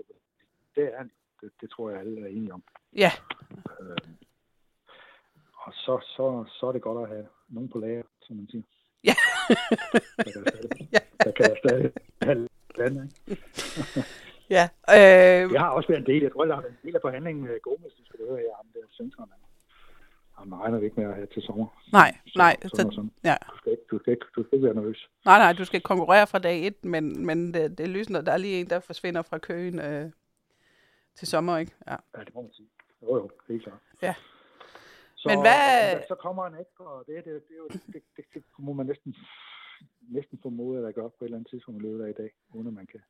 Det 0.76 0.84
er. 0.94 1.04
Det, 1.40 1.50
det 1.60 1.70
tror 1.70 1.90
jeg, 1.90 2.00
alle 2.00 2.20
er 2.20 2.26
enige 2.26 2.52
om. 2.52 2.62
Ja, 2.96 3.12
Og 5.54 5.72
så, 5.72 6.00
så, 6.04 6.44
så 6.48 6.66
er 6.66 6.72
det 6.72 6.82
godt 6.82 7.02
at 7.02 7.08
have 7.16 7.26
nogen 7.48 7.68
på 7.68 7.78
lager, 7.78 8.02
som 8.22 8.36
man 8.36 8.48
siger. 8.50 8.62
Ja. 9.04 9.14
der 10.16 10.32
kan 10.32 10.44
der 11.24 11.32
kan 11.32 11.50
erstatte 11.50 11.92
alt 12.20 12.50
andet. 12.78 13.12
ikke? 13.26 13.42
ja. 14.56 14.64
Øh, 14.90 15.52
Jeg 15.52 15.60
har 15.60 15.70
også 15.70 15.88
været 15.88 16.00
en 16.00 16.06
del, 16.06 16.22
jeg 16.22 16.32
tror, 16.32 16.44
jeg 16.44 16.54
har 16.54 16.62
været 16.62 16.72
en 16.82 16.86
del 16.86 16.94
af 16.96 17.00
forhandlingen 17.02 17.44
med 17.44 17.60
Gomes, 17.62 17.92
du 17.98 18.04
skal 18.04 18.18
høre 18.28 18.36
her, 18.38 18.56
ham 18.56 18.66
der 18.74 18.80
centrum. 20.42 20.52
Han 20.52 20.60
regner 20.72 20.80
ikke 20.84 21.00
med 21.00 21.08
at 21.10 21.14
have 21.14 21.26
til 21.26 21.42
sommer. 21.42 21.66
nej, 21.92 22.10
Så- 22.26 22.32
nej, 22.36 22.56
sådan 22.62 22.76
så, 22.76 22.86
og 22.86 22.92
sådan. 22.92 23.10
ja. 23.24 23.36
Du 23.50 23.56
skal 23.58 23.72
ikke, 23.72 23.82
du 23.90 23.98
skal 23.98 24.10
ikke, 24.12 24.26
du 24.36 24.42
skal 24.44 24.56
ikke 24.56 24.66
være 24.66 24.74
nervøs. 24.74 25.10
nej, 25.24 25.38
nej, 25.38 25.52
du 25.52 25.64
skal 25.64 25.80
konkurrere 25.80 26.26
fra 26.26 26.38
dag 26.38 26.66
et, 26.66 26.84
men, 26.84 27.26
men 27.26 27.54
det, 27.54 27.78
det 27.78 27.84
er 27.84 27.88
lysende, 27.88 28.24
der 28.26 28.32
er 28.32 28.36
lige 28.36 28.60
en, 28.60 28.70
der 28.70 28.80
forsvinder 28.80 29.22
fra 29.22 29.38
køen 29.38 29.78
øh, 29.78 30.10
til 31.14 31.28
sommer, 31.28 31.58
ikke? 31.58 31.72
Ja. 31.88 31.96
Ja, 32.16 32.20
det 32.24 32.34
må 32.34 32.40
man 32.42 32.52
sige. 32.52 32.68
Jo, 33.02 33.16
jo, 33.16 33.30
helt 33.48 33.62
klart. 33.62 33.78
Ja. 34.02 34.14
Så, 35.14 35.28
Men 35.28 35.40
hvad- 35.40 35.96
og 35.96 36.04
Så 36.08 36.14
kommer 36.14 36.46
en 36.46 36.54
ekstra, 36.60 36.84
og 36.84 37.04
det, 37.06 37.24
det, 37.24 37.32
det, 37.48 37.54
jo, 37.58 37.68
det, 37.68 38.02
det, 38.16 38.24
det 38.34 38.42
må 38.58 38.72
man 38.72 38.86
næsten, 38.86 39.14
næsten 40.00 40.38
formode, 40.42 40.78
at 40.78 40.84
der 40.84 40.92
gør 40.92 41.08
på 41.08 41.14
et 41.20 41.24
eller 41.24 41.36
andet 41.38 41.50
tidspunkt 41.50 41.82
i 41.82 41.86
løbet 41.86 42.04
af 42.04 42.08
i 42.10 42.12
dag, 42.12 42.30
uden 42.54 42.66
at 42.66 42.74
man 42.74 42.86
kan... 42.86 43.00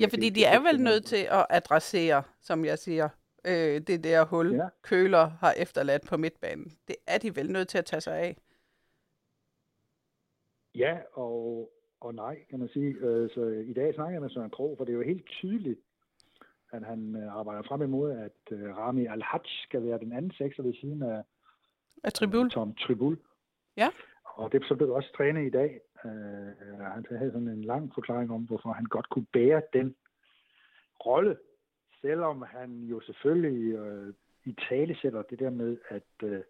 Ja, 0.00 0.06
fordi 0.06 0.26
det- 0.28 0.34
de 0.34 0.40
det- 0.40 0.46
er 0.48 0.52
det- 0.54 0.64
vel 0.64 0.72
det- 0.74 0.80
nødt 0.80 1.04
til 1.04 1.22
at 1.30 1.46
adressere, 1.50 2.22
som 2.40 2.64
jeg 2.64 2.78
siger, 2.78 3.08
øh, 3.46 3.80
det 3.80 4.04
der 4.04 4.24
hul, 4.24 4.54
Ja. 4.54 4.68
køler 4.82 5.26
har 5.28 5.52
efterladt 5.52 6.02
på 6.08 6.16
midtbanen. 6.16 6.78
Det 6.88 6.96
er 7.06 7.18
de 7.18 7.36
vel 7.36 7.52
nødt 7.52 7.68
til 7.68 7.78
at 7.78 7.84
tage 7.84 8.00
sig 8.00 8.16
af. 8.18 8.36
Ja, 10.74 10.98
og, 11.12 11.70
og 12.00 12.14
nej, 12.14 12.44
kan 12.50 12.58
man 12.58 12.68
sige. 12.68 12.90
Øh, 13.00 13.30
Så 13.30 13.64
i 13.66 13.72
dag 13.72 13.94
snakker 13.94 14.12
jeg 14.12 14.22
med 14.22 14.30
Søren 14.30 14.50
Krog, 14.50 14.74
for 14.76 14.84
det 14.84 14.92
er 14.92 14.96
jo 14.96 15.02
helt 15.02 15.26
tydeligt, 15.26 15.80
at 16.72 16.82
han 16.84 17.16
øh, 17.16 17.36
arbejder 17.36 17.62
frem 17.62 17.82
imod, 17.82 18.10
at 18.12 18.52
øh, 18.58 18.76
Rami 18.76 19.06
Al-Hajj 19.06 19.42
skal 19.62 19.84
være 19.86 19.98
den 19.98 20.12
anden 20.12 20.30
sekser 20.30 20.62
ved 20.62 20.74
siden 20.74 21.02
af 21.02 21.22
Af 22.04 22.12
Tribul. 22.12 22.50
Tom 22.50 22.74
Tribul. 22.74 23.18
Ja. 23.76 23.88
Og 24.24 24.52
det 24.52 24.64
så 24.68 24.74
blev 24.74 24.90
også 24.90 25.12
trænet 25.16 25.46
i 25.46 25.50
dag. 25.50 25.80
Øh, 26.04 26.80
han 26.94 27.06
havde 27.10 27.32
sådan 27.32 27.48
en 27.48 27.64
lang 27.64 27.92
forklaring 27.94 28.30
om, 28.32 28.42
hvorfor 28.42 28.72
han 28.72 28.84
godt 28.84 29.08
kunne 29.08 29.26
bære 29.32 29.62
den 29.72 29.96
rolle, 31.06 31.36
selvom 32.00 32.42
han 32.48 32.70
jo 32.90 33.00
selvfølgelig 33.00 33.74
øh, 33.74 34.14
i 34.44 34.54
tale 34.68 34.96
sætter 35.02 35.22
det 35.22 35.38
der 35.38 35.50
med, 35.50 35.76
at 35.88 36.02
øh, 36.22 36.40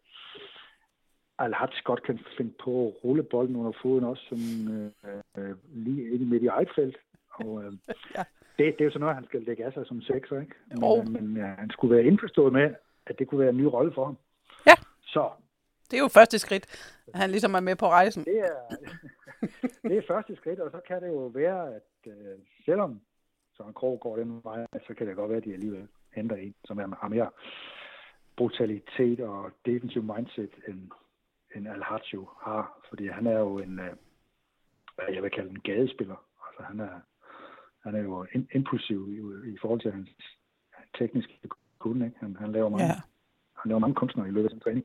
Al-Hajj 1.39 1.71
godt 1.85 2.03
kan 2.03 2.19
finde 2.37 2.53
på 2.65 2.87
at 2.89 3.05
rulle 3.05 3.23
bolden 3.23 3.57
under 3.57 3.73
foden 3.83 4.05
også 4.05 4.23
sådan, 4.29 4.93
øh, 5.37 5.49
øh, 5.51 5.57
lige 5.73 6.11
ind 6.15 6.23
midt 6.29 6.43
i 6.43 6.47
eget 6.47 6.69
felt. 6.75 6.97
Og 7.31 7.65
øh, 7.65 7.73
Ja. 8.17 8.25
det, 8.59 8.65
det 8.75 8.81
er 8.81 8.85
jo 8.85 8.91
sådan 8.91 9.01
noget, 9.01 9.15
han 9.15 9.25
skal 9.25 9.43
lægge 9.43 9.65
af 9.65 9.73
sig 9.73 9.87
som 9.87 10.03
sekser, 10.03 10.41
ikke? 10.41 10.55
Men, 10.69 10.79
Jo. 10.85 10.99
øh, 11.01 11.09
men 11.09 11.37
ja, 11.37 11.47
han 11.47 11.71
skulle 11.71 11.97
være 11.97 12.05
indforstået 12.05 12.53
med, 12.53 12.75
at 13.07 13.19
det 13.19 13.29
kunne 13.29 13.41
være 13.41 13.51
en 13.51 13.57
ny 13.57 13.63
rolle 13.65 13.93
for 13.95 14.05
ham. 14.05 14.17
Ja. 14.67 14.75
Så 15.03 15.31
Det 15.91 15.97
er 15.97 16.01
jo 16.03 16.09
første 16.09 16.39
skridt, 16.39 16.67
at 17.15 17.21
han 17.21 17.31
ligesom 17.31 17.55
er 17.55 17.61
med 17.61 17.77
på 17.77 17.87
rejsen. 17.89 18.25
det 18.25 18.39
er, 18.39 18.77
det 19.89 19.97
er 19.99 20.03
første 20.09 20.37
skridt, 20.37 20.61
og 20.61 20.71
så 20.71 20.81
kan 20.89 21.03
det 21.03 21.09
jo 21.09 21.27
være, 21.27 21.75
at 21.75 21.83
øh, 22.07 22.39
selvom 22.65 23.01
Søren 23.57 23.75
Krog 23.75 24.01
går 24.01 24.17
den 24.17 24.41
vej, 24.45 24.67
så 24.87 24.95
kan 24.95 25.07
det 25.07 25.17
godt 25.17 25.29
være, 25.29 25.39
at 25.39 25.45
de 25.45 25.53
alligevel 25.55 25.89
henter 26.15 26.37
en, 26.37 26.55
som 26.65 26.79
er, 26.79 26.97
har 27.01 27.09
mere 27.09 27.31
brutalitet 28.37 29.21
og 29.21 29.51
defensive 29.67 30.05
mindset, 30.17 30.51
end, 30.69 30.91
end 31.57 31.69
al 31.69 31.83
har. 31.83 32.81
Fordi 32.89 33.09
han 33.09 33.27
er 33.27 33.39
jo 33.39 33.59
en, 33.59 33.79
øh, 33.81 33.93
hvad 34.95 35.15
jeg 35.15 35.23
vil 35.23 35.31
kalde 35.31 35.51
en 35.51 35.61
gadespiller. 35.61 36.17
Altså 36.49 36.63
han 36.63 36.81
er, 36.81 37.01
han 37.85 37.95
er 37.95 38.03
jo 38.03 38.27
impulsiv 38.55 39.09
i, 39.11 39.51
i 39.55 39.57
forhold 39.61 39.81
til 39.81 39.93
hans 39.93 40.09
tekniske 40.99 41.33
kunde. 41.79 42.07
Ikke? 42.07 42.19
Han, 42.21 42.37
han, 42.41 42.53
laver 42.53 42.69
mange, 42.69 42.85
Ja. 42.87 42.93
han 43.61 43.69
laver 43.69 43.79
mange 43.79 43.95
kunstnere 43.95 44.29
i 44.29 44.31
løbet 44.31 44.45
af 44.49 44.51
sin 44.51 44.61
træning. 44.61 44.85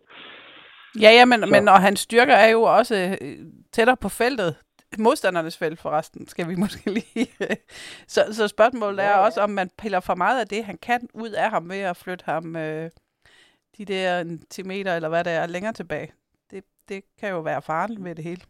Ja, 1.01 1.10
ja, 1.20 1.25
men, 1.25 1.40
Så- 1.40 1.48
men 1.51 1.68
og 1.68 1.82
hans 1.82 2.00
styrker 2.00 2.34
er 2.34 2.48
jo 2.50 2.62
også 2.62 3.18
øh, 3.22 3.38
tættere 3.72 3.98
på 3.98 4.10
feltet. 4.10 4.56
Modstandernes 5.00 5.57
felt 5.57 5.79
forresten, 5.79 6.27
skal 6.27 6.50
vi 6.50 6.55
måske 6.63 6.91
lige... 6.91 7.27
så, 8.07 8.21
så 8.31 8.48
spørgsmålet 8.48 9.00
er 9.00 9.03
Ja, 9.10 9.17
ja. 9.19 9.25
også, 9.25 9.41
om 9.41 9.50
man 9.50 9.69
piller 9.77 10.00
for 10.00 10.15
meget 10.15 10.39
af 10.41 10.48
det, 10.48 10.65
han 10.65 10.77
kan 10.77 11.10
ud 11.13 11.29
af 11.29 11.50
ham 11.50 11.69
ved 11.69 11.77
at 11.77 11.98
flytte 11.98 12.25
ham 12.25 12.55
øh, 12.55 12.89
de 13.77 13.86
der 13.86 14.19
en 14.19 14.39
10 14.50 14.63
meter, 14.63 14.95
eller 14.95 15.10
hvad 15.10 15.24
det 15.24 15.33
er, 15.33 15.45
længere 15.48 15.74
tilbage. 15.74 16.12
Det, 16.51 16.63
det 16.89 17.03
kan 17.19 17.29
jo 17.29 17.39
være 17.39 17.62
faren 17.62 18.03
ved 18.03 18.15
det 18.15 18.24
hele. 18.24 18.41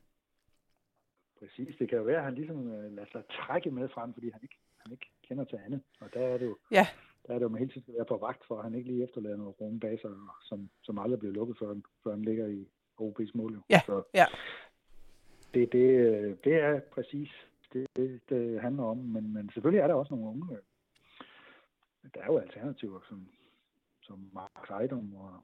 Præcis, 1.40 1.76
det 1.80 1.90
kan 1.90 1.98
jo 1.98 2.04
være, 2.04 2.18
at 2.18 2.24
han 2.24 2.36
ligesom 2.36 2.72
øh, 2.74 2.92
lader 2.96 3.08
sig 3.12 3.24
trække 3.32 3.72
med 3.72 3.90
frem, 3.90 4.14
fordi 4.14 4.30
han 4.30 4.40
ikke, 4.44 4.58
han 4.78 4.92
ikke 4.92 5.10
kender 5.28 5.44
til 5.44 5.60
andet. 5.66 5.82
Og 6.02 6.10
der 6.14 6.20
er 6.28 6.38
det 6.38 6.46
jo, 6.46 6.58
Ja. 6.72 6.88
der 7.28 7.34
er 7.34 7.38
det 7.38 7.44
jo, 7.44 7.50
man 7.50 7.60
hele 7.60 7.72
tiden 7.72 7.82
skal 7.82 7.96
være 7.96 8.06
på 8.06 8.18
vagt 8.18 8.44
for, 8.48 8.58
at 8.58 8.64
han 8.64 8.76
ikke 8.76 8.92
lige 8.92 9.04
efterlader 9.04 9.38
noget 9.38 9.56
rum 9.62 9.80
bag 9.80 10.00
sig, 10.02 10.10
som, 10.50 10.70
som 10.84 11.00
aldrig 11.00 11.20
bliver 11.20 11.34
lukket, 11.34 11.58
før, 11.60 11.68
han- 11.68 11.84
før 12.04 12.12
han 12.12 12.22
ligger 12.22 12.48
i 12.48 12.68
OB's 13.02 13.32
mål. 13.34 13.64
Ja, 13.70 13.82
Så 13.86 14.04
ja. 14.14 14.26
Det, 15.54 15.72
det, 15.72 15.90
øh, 15.90 16.38
det 16.44 16.54
er 16.56 16.80
præcis 16.80 17.30
det, 17.74 17.88
det, 17.96 18.22
det 18.30 18.62
handler 18.62 18.84
om, 18.84 18.98
men, 18.98 19.34
men 19.34 19.50
selvfølgelig 19.54 19.80
er 19.82 19.88
der 19.88 19.94
også 19.94 20.14
nogle 20.16 20.30
unge. 20.30 20.54
øh, 20.56 22.10
Der 22.14 22.22
er 22.22 22.26
jo 22.26 22.38
alternativer, 22.38 23.00
som, 23.10 23.28
som 24.02 24.30
Mark 24.34 24.70
Ejdom, 24.70 25.16
og 25.16 25.44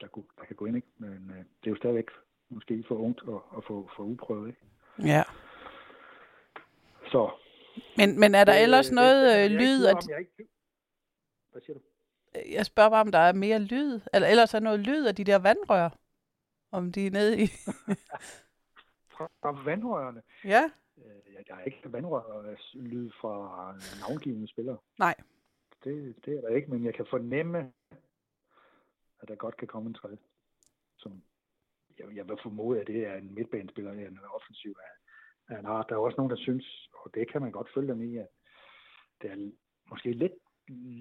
der, 0.00 0.06
kunne, 0.08 0.24
der 0.38 0.44
kan 0.44 0.56
gå 0.56 0.66
ind, 0.66 0.76
ikke? 0.76 0.88
men 0.98 1.30
øh, 1.30 1.36
det 1.38 1.66
er 1.66 1.70
jo 1.70 1.76
stadigvæk 1.76 2.06
måske 2.48 2.84
for 2.88 2.94
ungt 2.94 3.20
at, 3.28 3.34
at 3.56 3.64
få, 3.64 3.90
få 3.96 4.02
uprøvet. 4.02 4.48
Ikke? 4.48 4.60
Ja. 5.12 5.22
Så 7.06 7.30
Men, 7.96 8.20
men 8.20 8.34
er 8.34 8.44
der 8.44 8.52
Det- 8.52 8.62
ellers 8.62 8.86
det- 8.86 8.94
noget 8.94 9.44
øh, 9.44 9.50
lyd? 9.50 9.84
At, 9.86 9.96
ikke. 10.20 10.48
Hvad 11.52 11.62
siger 11.62 11.74
du? 11.74 11.80
jeg 12.50 12.66
spørger 12.66 12.90
bare, 12.90 13.00
om 13.00 13.12
der 13.12 13.18
er 13.18 13.32
mere 13.32 13.58
lyd. 13.58 14.00
Eller 14.14 14.28
ellers 14.28 14.54
er 14.54 14.60
noget 14.60 14.80
lyd 14.80 15.06
af 15.06 15.14
de 15.14 15.24
der 15.24 15.38
vandrør. 15.38 15.88
Om 16.72 16.92
de 16.92 17.06
er 17.06 17.10
nede 17.10 17.42
i... 17.42 17.46
Fra, 19.16 19.30
fra 19.42 19.62
vandrørene. 19.64 20.22
ja, 20.44 20.70
Øh, 20.96 21.34
jeg- 21.34 21.44
Der 21.48 21.54
er 21.54 21.60
ikke 21.64 21.92
vandrørslyd 21.92 23.10
fra 23.20 23.72
navngivende 24.00 24.48
spillere. 24.48 24.78
nej. 24.98 25.14
Det, 25.84 26.16
det 26.26 26.36
er 26.36 26.40
der 26.40 26.48
ikke, 26.48 26.70
men 26.70 26.84
jeg 26.84 26.94
kan 26.94 27.06
fornemme, 27.10 27.72
at 29.20 29.28
der 29.28 29.34
godt 29.34 29.56
kan 29.56 29.68
komme 29.68 29.88
en 29.88 29.94
tredje. 29.94 30.18
Som 30.98 31.22
jeg, 31.98 32.16
jeg 32.16 32.28
vil 32.28 32.38
formode, 32.42 32.80
at 32.80 32.86
det 32.86 33.06
er 33.06 33.14
en 33.14 33.34
midtbanespiller, 33.34 33.92
er 33.92 34.08
en 34.08 34.18
offensiv 34.34 34.76
af, 34.82 35.54
af 35.54 35.58
en 35.60 35.66
art. 35.66 35.86
Der 35.88 35.94
er 35.94 35.98
også 36.00 36.16
nogen, 36.16 36.30
der 36.30 36.36
synes, 36.36 36.88
og 36.92 37.10
det 37.14 37.30
kan 37.32 37.42
man 37.42 37.52
godt 37.52 37.68
følge 37.74 37.88
dem 37.92 38.02
i, 38.02 38.16
at 38.16 38.28
det 39.22 39.30
er 39.30 39.50
måske 39.90 40.12
lidt, 40.12 40.32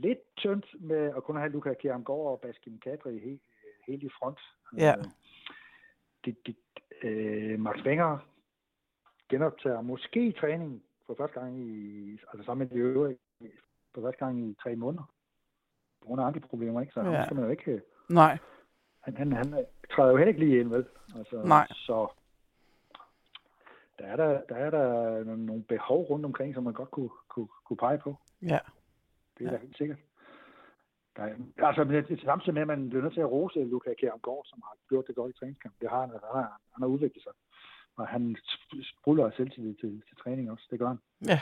lidt 0.06 0.20
tyndt 0.38 0.66
med 0.82 1.14
at 1.18 1.24
kun 1.24 1.36
have 1.38 1.50
Luka 1.52 1.74
Kjærmgaard 1.74 2.32
og 2.32 2.42
Baskim 2.42 2.80
Kadri 2.80 3.20
helt, 3.20 3.42
helt 3.88 4.04
i 4.04 4.10
front. 4.10 4.40
Ja. 4.78 4.96
Øh, 4.98 5.04
det, 6.26 6.38
det, 6.46 6.56
øh, 7.04 7.60
Max 7.60 7.78
Wenger 7.86 8.18
genoptager 9.30 9.82
måske 9.82 10.32
træningen 10.32 10.84
for 11.08 11.16
første 11.18 11.40
gang 11.40 11.60
i, 11.60 12.12
altså 12.12 12.46
sammen 12.46 12.68
med 12.68 12.78
de 12.78 12.82
øvrige, 12.82 13.18
for 13.94 14.02
første 14.02 14.26
gang 14.26 14.50
i 14.50 14.56
tre 14.64 14.76
måneder. 14.76 15.04
På 16.02 16.08
grund 16.08 16.22
af 16.22 16.26
andre 16.26 16.40
problemer, 16.40 16.82
ikke? 16.82 16.94
Så 16.94 17.02
ja. 17.02 17.10
Han 17.10 17.26
skal 17.26 17.36
man 17.36 17.46
jo 17.46 17.52
ikke, 17.52 17.82
Nej. 18.10 18.38
han, 19.00 19.18
han, 19.18 19.32
han 19.34 19.66
træder 19.92 20.12
jo 20.12 20.18
heller 20.18 20.34
ikke 20.34 20.46
lige 20.46 20.60
ind, 20.60 20.70
vel? 20.70 20.86
Altså, 21.16 21.44
Nej. 21.46 21.68
Så 21.70 22.08
der 24.00 24.06
er 24.06 24.16
der, 24.16 24.42
der 24.50 24.56
er 24.56 24.70
der 24.70 25.24
nogle 25.24 25.64
behov 25.64 26.04
rundt 26.04 26.26
omkring, 26.26 26.54
som 26.54 26.64
man 26.64 26.74
godt 26.74 26.92
kunne, 26.92 27.10
kunne, 27.28 27.48
kunne 27.66 27.78
pege 27.78 27.98
på. 27.98 28.16
Ja. 28.42 28.60
Det 29.38 29.48
er 29.48 29.52
ja. 29.52 29.52
da 29.52 29.58
helt 29.58 29.78
sikkert. 29.78 29.98
Der 31.16 31.24
er, 31.24 31.68
altså, 31.68 31.84
det 31.84 32.12
er 32.12 32.26
samtidig 32.26 32.54
med, 32.54 32.62
at 32.62 32.68
man 32.68 32.90
bliver 32.90 33.04
nødt 33.04 33.14
til 33.14 33.22
at 33.22 33.32
rose 33.32 33.60
Luka 33.60 33.94
Kjærgaard, 34.00 34.46
som 34.46 34.62
har 34.64 34.76
gjort 34.90 35.08
det 35.08 35.16
godt 35.16 35.36
i 35.36 35.40
træningskamp. 35.40 35.76
Det 35.82 35.90
har 35.90 36.02
han, 36.02 36.10
han 36.10 36.20
har, 36.34 36.60
han 36.74 36.82
har 36.82 36.88
udviklet 36.88 37.24
sig. 37.24 37.32
Og 37.98 38.08
han 38.08 38.36
spruller 38.84 39.32
selvtillid 39.38 39.76
til, 39.76 40.04
til 40.08 40.18
træning 40.24 40.52
også. 40.52 40.68
Det 40.72 40.80
gør 40.80 40.88
han. 40.88 41.00
Ja. 41.28 41.42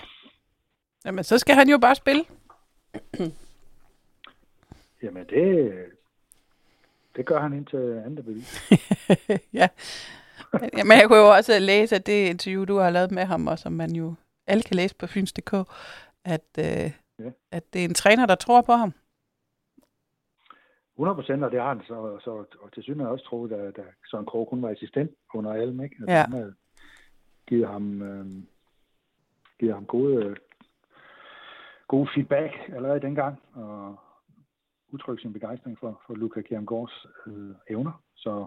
Jamen, 1.05 1.23
så 1.23 1.37
skal 1.37 1.55
han 1.55 1.69
jo 1.69 1.77
bare 1.77 1.95
spille. 1.95 2.23
Jamen, 5.03 5.25
det, 5.29 5.73
det 7.15 7.25
gør 7.25 7.39
han 7.39 7.53
indtil 7.53 8.01
andet 8.05 8.25
bevis. 8.25 8.71
ja. 9.59 9.67
Men 10.53 10.91
jeg 10.91 11.03
kunne 11.07 11.19
jo 11.19 11.29
også 11.29 11.59
læse, 11.59 11.95
at 11.95 12.05
det 12.05 12.29
interview, 12.29 12.65
du 12.65 12.77
har 12.77 12.89
lavet 12.89 13.11
med 13.11 13.25
ham, 13.25 13.47
og 13.47 13.59
som 13.59 13.71
man 13.71 13.91
jo 13.91 14.13
alle 14.47 14.63
kan 14.63 14.75
læse 14.75 14.95
på 14.95 15.07
fyns.dk, 15.07 15.53
at, 16.25 16.45
øh, 16.59 16.91
ja. 17.19 17.31
at 17.51 17.73
det 17.73 17.81
er 17.81 17.85
en 17.85 17.93
træner, 17.93 18.25
der 18.25 18.35
tror 18.35 18.61
på 18.61 18.71
ham. 18.71 18.93
100 21.01 21.15
procent, 21.15 21.43
og 21.43 21.51
det 21.51 21.59
har 21.59 21.67
han 21.67 21.81
så, 21.87 22.19
så 22.23 22.31
og 22.59 22.73
til 22.73 22.83
synes 22.83 23.01
også 23.01 23.25
troet, 23.25 23.51
da, 23.51 23.71
da 23.71 23.83
Søren 24.11 24.25
Krog 24.25 24.47
kun 24.47 24.61
var 24.61 24.69
assistent 24.69 25.11
under 25.33 25.53
Alm, 25.53 25.83
ikke? 25.83 25.95
At 26.01 26.09
ja. 26.09 26.21
Han 26.21 26.31
havde 26.31 26.53
givet 27.47 27.67
ham, 27.67 28.01
øh, 28.01 28.25
givet 29.59 29.73
ham 29.73 29.85
gode, 29.85 30.35
gode 31.87 32.09
feedback 32.13 32.53
allerede 32.75 33.01
dengang, 33.01 33.41
og 33.53 33.99
udtrykke 34.91 35.21
sin 35.21 35.33
begejstring 35.33 35.79
for, 35.79 36.01
for 36.07 36.13
Luca 36.13 36.41
Kjermgaards 36.41 37.05
øh, 37.27 37.55
evner. 37.69 38.03
Så, 38.15 38.45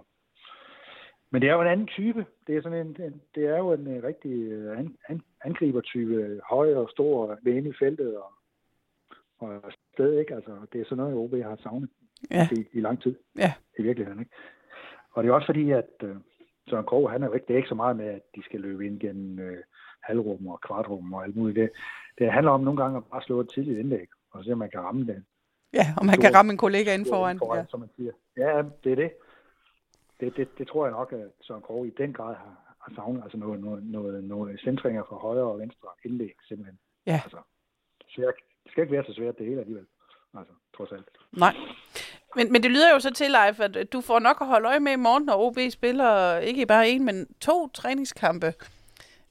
men 1.30 1.42
det 1.42 1.48
er 1.48 1.54
jo 1.54 1.60
en 1.60 1.74
anden 1.74 1.86
type. 1.86 2.26
Det 2.46 2.56
er, 2.56 2.62
sådan 2.62 2.86
en, 2.86 2.96
en 3.02 3.22
det 3.34 3.44
er 3.46 3.58
jo 3.58 3.72
en 3.72 3.86
uh, 3.96 4.02
rigtig 4.02 4.58
uh, 4.58 4.78
an, 4.78 4.96
an, 5.08 5.22
angribertype. 5.44 6.40
Høj 6.50 6.74
og 6.74 6.90
stor, 6.90 7.38
ved 7.42 7.66
i 7.66 7.72
feltet 7.78 8.16
og, 8.16 8.32
og 9.38 9.72
sted, 9.94 10.18
ikke? 10.18 10.34
Altså, 10.34 10.66
det 10.72 10.80
er 10.80 10.84
sådan 10.84 10.96
noget, 10.96 11.16
OB 11.16 11.42
har 11.42 11.56
savnet 11.62 11.90
ja. 12.30 12.48
i, 12.52 12.66
i 12.72 12.80
lang 12.80 13.02
tid. 13.02 13.14
Ja. 13.38 13.52
I 13.78 13.82
virkeligheden, 13.82 14.20
ikke? 14.20 14.32
Og 15.12 15.22
det 15.22 15.30
er 15.30 15.34
også 15.34 15.46
fordi, 15.46 15.70
at 15.70 15.90
uh, 16.02 16.16
Søren 16.68 16.84
Krog, 16.84 17.10
han 17.10 17.22
er 17.22 17.34
ikke, 17.34 17.46
det 17.46 17.52
er 17.54 17.56
ikke 17.56 17.68
så 17.68 17.74
meget 17.74 17.96
med, 17.96 18.06
at 18.06 18.22
de 18.36 18.42
skal 18.44 18.60
løbe 18.60 18.86
ind 18.86 19.00
gennem 19.00 19.48
uh, 19.48 19.58
halvrum 20.02 20.46
og 20.46 20.60
kvartrum 20.60 21.12
og 21.12 21.24
alt 21.24 21.36
muligt. 21.36 21.56
Det, 21.56 21.70
det 22.18 22.32
handler 22.32 22.52
om 22.52 22.60
nogle 22.60 22.82
gange 22.82 22.96
at 22.96 23.04
bare 23.04 23.22
slå 23.22 23.40
et 23.40 23.48
tidligt 23.54 23.78
indlæg, 23.78 24.08
og 24.30 24.44
se, 24.44 24.52
om 24.52 24.58
man 24.58 24.70
kan 24.70 24.80
ramme 24.80 25.06
det. 25.06 25.24
Ja, 25.72 25.86
om 25.96 26.06
man 26.06 26.20
kan 26.20 26.34
ramme 26.34 26.52
en 26.52 26.58
kollega 26.58 26.94
inden 26.94 27.08
foran. 27.08 27.38
foran 27.38 27.58
ja. 27.58 27.64
Som 27.68 27.80
man 27.80 27.88
siger. 27.96 28.12
Ja, 28.36 28.62
det 28.84 28.92
er 28.92 28.96
det. 28.96 29.12
Det, 30.20 30.36
det, 30.36 30.58
det 30.58 30.68
tror 30.68 30.86
jeg 30.86 30.92
nok, 30.92 31.12
at 31.12 31.28
Søren 31.40 31.62
Krog 31.62 31.86
i 31.86 31.90
den 31.90 32.12
grad 32.12 32.34
har, 32.34 32.76
har 32.80 32.92
savnet. 32.94 33.22
Altså 33.22 33.38
noget, 33.38 33.60
noget, 33.60 33.84
noget, 33.84 34.24
noget 34.24 34.60
centringer 34.60 35.04
fra 35.08 35.16
højre 35.16 35.44
og 35.44 35.58
venstre 35.58 35.88
indlæg, 36.04 36.34
simpelthen. 36.48 36.78
Ja. 37.06 37.20
Altså, 37.24 37.38
svært, 38.08 38.34
det 38.64 38.70
skal 38.72 38.82
ikke 38.82 38.92
være 38.92 39.04
så 39.04 39.14
svært 39.14 39.38
det 39.38 39.46
hele 39.46 39.60
alligevel. 39.60 39.86
Altså, 40.34 40.52
trods 40.76 40.92
alt. 40.92 41.08
Nej. 41.32 41.54
Men, 42.36 42.52
men 42.52 42.62
det 42.62 42.70
lyder 42.70 42.92
jo 42.92 42.98
så 43.00 43.14
til, 43.14 43.30
Leif, 43.30 43.60
at 43.60 43.92
du 43.92 44.00
får 44.00 44.18
nok 44.18 44.36
at 44.40 44.46
holde 44.46 44.68
øje 44.68 44.80
med 44.80 44.92
i 44.92 44.96
morgen, 44.96 45.24
når 45.24 45.46
OB 45.46 45.58
spiller 45.70 46.38
ikke 46.38 46.66
bare 46.66 46.88
en, 46.88 47.04
men 47.04 47.26
to 47.40 47.68
træningskampe. 47.68 48.46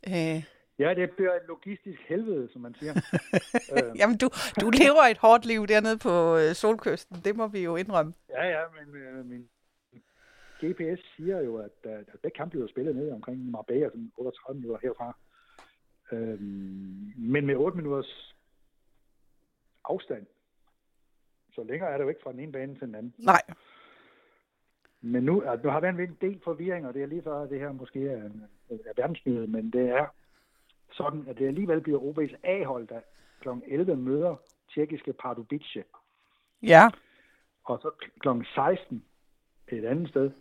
Øh. 0.08 0.44
Ja, 0.80 0.94
det 0.94 1.12
bliver 1.12 1.34
et 1.34 1.48
logistisk 1.48 2.00
helvede, 2.08 2.50
som 2.52 2.62
man 2.62 2.76
siger. 2.80 2.94
øh. 3.74 3.98
Jamen, 4.00 4.18
du, 4.18 4.30
du 4.62 4.70
lever 4.70 5.04
et 5.12 5.18
hårdt 5.18 5.46
liv 5.46 5.68
dernede 5.68 5.98
på 5.98 6.38
øh, 6.38 6.54
solkysten. 6.54 7.18
Det 7.26 7.36
må 7.36 7.48
vi 7.48 7.60
jo 7.64 7.76
indrømme. 7.76 8.14
Ja, 8.30 8.44
ja, 8.44 8.62
men 8.78 8.96
øh, 8.96 9.26
min 9.26 9.50
GPS 10.62 11.02
siger 11.16 11.42
jo, 11.42 11.58
at, 11.58 11.78
at 11.84 12.24
det 12.24 12.34
kamp 12.34 12.52
bliver 12.52 12.68
spillet 12.68 12.96
ned 12.96 13.12
omkring 13.12 13.52
Marbella, 13.52 13.90
sådan 13.90 14.12
38 14.18 14.60
minutter 14.60 14.88
herfra. 14.88 15.18
Øh, 16.12 16.40
men 17.18 17.46
med 17.46 17.56
8 17.56 17.78
minutters 17.78 18.36
afstand. 19.86 20.26
Så 21.56 21.64
længere 21.64 21.90
er 21.90 21.98
det 21.98 22.04
jo 22.04 22.10
ikke 22.10 22.22
fra 22.24 22.32
den 22.32 22.40
ene 22.40 22.52
bane 22.52 22.76
til 22.76 22.88
den 22.88 22.96
anden. 22.96 23.14
Nej. 23.18 23.42
Men 25.02 25.24
nu, 25.24 25.42
altså, 25.42 25.68
nu 25.68 25.72
har 25.72 25.80
været 25.80 26.00
en 26.00 26.18
del 26.22 26.42
forvirring, 26.44 26.88
og 26.88 26.94
det 26.94 27.02
er 27.02 27.08
lige 27.08 27.24
før, 27.24 27.46
det 27.46 27.60
her 27.60 27.72
måske 27.72 28.10
er, 28.10 28.30
er 28.70 28.94
verdensnyhed, 28.96 29.48
men 29.48 29.72
det 29.72 29.90
er 29.90 30.06
sådan, 30.92 31.28
at 31.28 31.38
det 31.38 31.48
alligevel 31.48 31.82
bliver 31.82 32.00
OB's 32.00 32.36
A-hold, 32.44 32.88
der 32.88 33.02
kl. 33.40 33.50
11 33.68 33.96
møder 33.96 34.36
tjekkiske 34.74 35.14
Pardubice. 35.14 35.84
Ja. 36.62 36.90
Og 37.64 37.80
så 37.82 37.92
kl. 38.20 38.28
16 38.56 39.06
et 39.68 39.86
andet 39.86 40.10
sted 40.10 40.32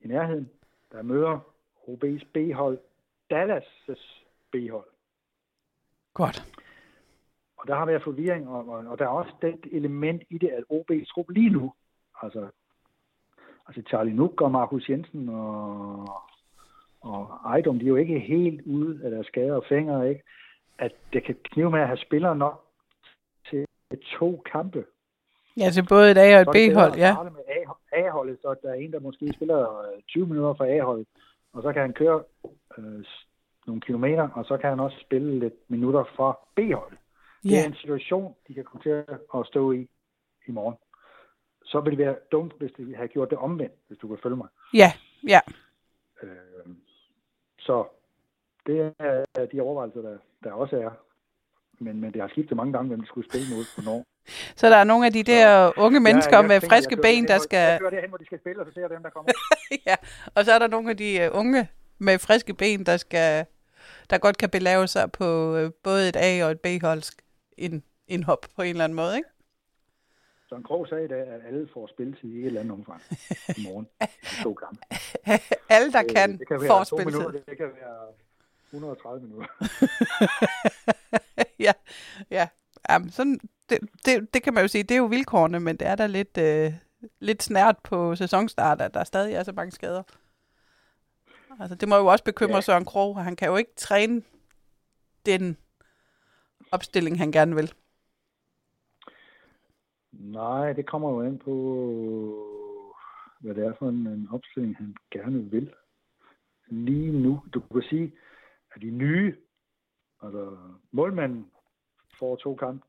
i 0.00 0.06
nærheden, 0.06 0.50
der 0.92 1.02
møder 1.02 1.40
OB's 1.88 2.24
B-hold 2.34 2.78
Dallas' 3.32 4.24
B-hold. 4.50 4.88
Godt. 6.14 6.57
Og 7.58 7.68
der 7.68 7.74
har 7.74 7.86
været 7.86 8.02
forvirring, 8.02 8.48
og, 8.48 8.68
og, 8.68 8.84
og 8.86 8.98
der 8.98 9.04
er 9.04 9.08
også 9.08 9.32
det 9.42 9.54
element 9.72 10.22
i 10.30 10.38
det, 10.38 10.48
at 10.48 10.64
OB's 10.72 11.04
trup 11.04 11.30
lige 11.30 11.50
nu, 11.50 11.72
altså, 12.22 12.48
altså 13.68 13.82
Charlie 13.88 14.14
Nuck 14.14 14.40
og 14.40 14.50
Markus 14.50 14.88
Jensen 14.88 15.28
og, 15.28 16.10
og 17.00 17.40
Ejdom, 17.46 17.78
de 17.78 17.84
er 17.84 17.88
jo 17.88 17.96
ikke 17.96 18.18
helt 18.18 18.60
ude 18.66 19.00
af 19.04 19.10
deres 19.10 19.26
skader 19.26 19.54
og 19.54 19.64
fingre, 19.68 20.08
ikke? 20.08 20.22
At 20.78 20.92
det 21.12 21.24
kan 21.24 21.36
knive 21.44 21.70
med 21.70 21.80
at 21.80 21.86
have 21.86 21.98
spillere 21.98 22.36
nok 22.36 22.64
til 23.50 23.66
to 24.18 24.42
kampe. 24.52 24.84
Ja, 25.56 25.70
til 25.70 25.86
både 25.88 26.10
et 26.10 26.18
A- 26.18 26.36
og 26.36 26.42
et 26.42 26.48
B-hold, 26.52 26.94
ja. 26.96 27.22
Med 27.22 27.42
A-holdet, 27.92 28.38
så 28.42 28.54
der 28.62 28.70
er 28.70 28.74
en, 28.74 28.92
der 28.92 29.00
måske 29.00 29.32
spiller 29.34 29.84
20 30.08 30.22
øh, 30.22 30.30
minutter 30.30 30.54
for 30.54 30.64
A-holdet, 30.64 31.06
og 31.52 31.62
så 31.62 31.72
kan 31.72 31.82
han 31.82 31.92
køre 31.92 32.22
øh, 32.78 33.04
nogle 33.66 33.80
kilometer, 33.80 34.28
og 34.28 34.44
så 34.44 34.56
kan 34.56 34.70
han 34.70 34.80
også 34.80 34.96
spille 35.00 35.38
lidt 35.38 35.54
minutter 35.68 36.04
for 36.16 36.40
B-holdet. 36.56 36.98
Det 37.42 37.58
er 37.58 37.64
en 37.66 37.74
situation, 37.74 38.34
de 38.48 38.54
kan 38.54 38.64
komme 38.64 38.82
til 38.82 39.04
at 39.34 39.46
stå 39.46 39.72
i 39.72 39.88
i 40.48 40.50
morgen. 40.50 40.76
Så 41.64 41.80
vil 41.80 41.90
det 41.90 42.06
være 42.06 42.16
dumt, 42.32 42.52
hvis 42.58 42.70
de 42.76 42.96
havde 42.96 43.08
gjort 43.08 43.30
det 43.30 43.38
omvendt, 43.38 43.74
hvis 43.88 43.98
du 43.98 44.08
kan 44.08 44.18
følge 44.22 44.36
mig. 44.36 44.48
Ja, 44.74 44.92
ja. 45.28 45.40
Øh, 46.22 46.74
så 47.58 47.84
det 48.66 48.94
er 48.98 49.46
de 49.52 49.60
overvejelser, 49.60 50.02
der, 50.02 50.18
der 50.44 50.52
også 50.52 50.76
er. 50.76 50.90
Men, 51.80 52.00
men 52.00 52.12
det 52.12 52.20
har 52.20 52.28
skiftet 52.28 52.56
mange 52.56 52.72
gange, 52.72 52.88
hvem 52.88 53.00
de 53.00 53.06
skulle 53.06 53.28
spille 53.30 53.46
mod 53.56 53.64
på 53.76 53.80
Norge. 53.84 54.04
Så 54.56 54.70
der 54.70 54.76
er 54.76 54.84
nogle 54.84 55.06
af 55.06 55.12
de 55.12 55.22
der 55.22 55.70
så, 55.70 55.80
unge 55.80 56.00
mennesker 56.00 56.36
ja, 56.36 56.42
med 56.42 56.60
tænker, 56.60 56.68
friske 56.68 56.96
ben, 56.96 57.28
der 57.28 57.38
skal... 57.38 57.58
Jeg 57.58 57.80
kører 57.80 57.90
derhen, 57.90 58.08
hvor 58.08 58.18
de 58.18 58.26
skal 58.26 58.38
spille, 58.38 58.60
og 58.60 58.66
så 58.66 58.72
ser 58.74 58.80
jeg 58.80 58.90
dem, 58.90 59.02
der 59.02 59.10
kommer. 59.10 59.32
ja, 59.88 59.96
og 60.34 60.44
så 60.44 60.52
er 60.52 60.58
der 60.58 60.66
nogle 60.66 60.90
af 60.90 60.96
de 60.96 61.30
uh, 61.32 61.38
unge 61.38 61.68
med 61.98 62.18
friske 62.18 62.54
ben, 62.54 62.86
der 62.86 62.96
skal 62.96 63.46
der 64.10 64.18
godt 64.18 64.38
kan 64.38 64.50
belave 64.50 64.86
sig 64.86 65.12
på 65.12 65.56
uh, 65.56 65.70
både 65.82 66.08
et 66.08 66.16
A- 66.16 66.44
og 66.44 66.50
et 66.50 66.60
B-hold 66.60 67.02
ind, 67.58 67.82
indhop 68.06 68.46
på 68.56 68.62
en 68.62 68.68
eller 68.68 68.84
anden 68.84 68.96
måde, 68.96 69.16
ikke? 69.16 69.28
en 70.56 70.62
Krog 70.62 70.88
sagde 70.88 71.04
i 71.04 71.08
dag, 71.08 71.26
at 71.26 71.40
alle 71.46 71.68
får 71.74 71.86
spilletid 71.86 72.28
i 72.28 72.40
et 72.40 72.46
eller 72.46 72.60
andet 72.60 72.72
omfang 72.72 73.02
i 73.56 73.62
morgen. 73.64 73.88
I 74.22 74.42
to 74.42 74.54
kampe. 74.54 74.80
alle, 75.74 75.92
der 75.92 76.02
kan, 76.02 76.32
det, 76.32 76.38
det 76.38 76.48
kan 76.48 76.60
får 76.66 76.84
spilletid. 76.84 77.18
Minutter, 77.18 77.40
det 77.48 77.56
kan 77.56 77.66
være 77.66 78.12
130 78.72 79.28
minutter. 79.28 79.48
ja, 81.66 81.72
ja. 82.30 82.48
Jamen, 82.90 83.10
sådan, 83.10 83.40
det, 83.68 83.78
det, 84.04 84.34
det 84.34 84.42
kan 84.42 84.54
man 84.54 84.64
jo 84.64 84.68
sige, 84.68 84.82
det 84.82 84.94
er 84.94 84.98
jo 84.98 85.04
vilkårene, 85.04 85.60
men 85.60 85.76
det 85.76 85.88
er 85.88 85.94
da 85.94 86.06
lidt, 86.06 86.38
øh, 86.38 86.72
lidt 87.20 87.42
snært 87.42 87.76
på 87.78 88.16
sæsonstart, 88.16 88.80
at 88.80 88.94
der 88.94 89.04
stadig 89.04 89.34
er 89.34 89.42
så 89.42 89.52
mange 89.52 89.72
skader. 89.72 90.02
Altså, 91.60 91.74
det 91.74 91.88
må 91.88 91.96
jo 91.96 92.06
også 92.06 92.24
bekymre 92.24 92.54
ja. 92.54 92.60
Søren 92.60 92.84
Krog. 92.84 93.24
Han 93.24 93.36
kan 93.36 93.48
jo 93.48 93.56
ikke 93.56 93.74
træne 93.76 94.22
den 95.26 95.56
opstilling, 96.72 97.18
han 97.18 97.32
gerne 97.32 97.54
vil. 97.54 97.72
Nej, 100.12 100.72
det 100.72 100.86
kommer 100.86 101.10
jo 101.10 101.22
ind 101.22 101.38
på, 101.38 101.54
hvad 103.40 103.54
det 103.54 103.66
er 103.66 103.74
for 103.78 103.88
en, 103.88 104.06
en 104.06 104.28
opstilling, 104.32 104.76
han 104.76 104.96
gerne 105.10 105.50
vil. 105.50 105.74
Lige 106.66 107.12
nu, 107.12 107.40
du 107.54 107.60
kan 107.60 107.82
sige, 107.82 108.12
at 108.74 108.82
de 108.82 108.90
nye, 108.90 109.36
altså 110.22 110.56
målmanden 110.92 111.50
får 112.18 112.36
to 112.36 112.54
kampe. 112.54 112.86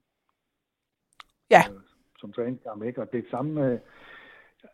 Ja. 1.50 1.62
Øh, 1.74 1.82
som 2.20 2.34
træningskamp, 2.34 2.84
ikke? 2.84 3.02
Og 3.02 3.12
det 3.12 3.26
samme 3.32 3.52
med, 3.54 3.80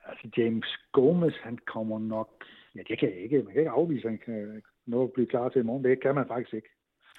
altså 0.05 0.29
James 0.37 0.77
Gomez, 0.91 1.33
han 1.43 1.57
kommer 1.57 1.99
nok, 1.99 2.43
ja 2.75 2.81
det 2.87 2.99
kan 2.99 3.09
jeg 3.09 3.17
ikke, 3.17 3.43
man 3.43 3.53
kan 3.53 3.61
ikke 3.61 3.71
afvise, 3.71 4.07
han 4.07 4.17
kan 4.17 4.63
nå 4.85 5.03
at 5.03 5.13
blive 5.13 5.27
klar 5.27 5.49
til 5.49 5.59
i 5.59 5.63
morgen. 5.63 5.83
Det 5.83 6.01
kan 6.01 6.15
man 6.15 6.27
faktisk 6.27 6.53
ikke. 6.53 6.69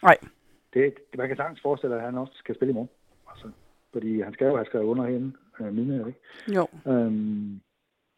Nej. 0.03 0.16
Det, 0.76 0.94
man 1.18 1.28
kan 1.28 1.36
sagtens 1.36 1.60
forestille, 1.62 1.96
at 1.96 2.02
han 2.02 2.18
også 2.18 2.32
skal 2.36 2.54
spille 2.54 2.70
i 2.70 2.74
morgen. 2.74 2.90
Altså, 3.30 3.50
fordi 3.92 4.20
han 4.20 4.32
skal 4.32 4.46
jo 4.46 4.56
have 4.56 4.66
skrevet 4.66 4.84
under 4.84 5.06
hende 5.06 5.32
øh, 5.60 5.72
mine, 5.72 6.04
ikke? 6.06 6.20
Jo. 6.54 6.66
Øhm, 6.86 7.60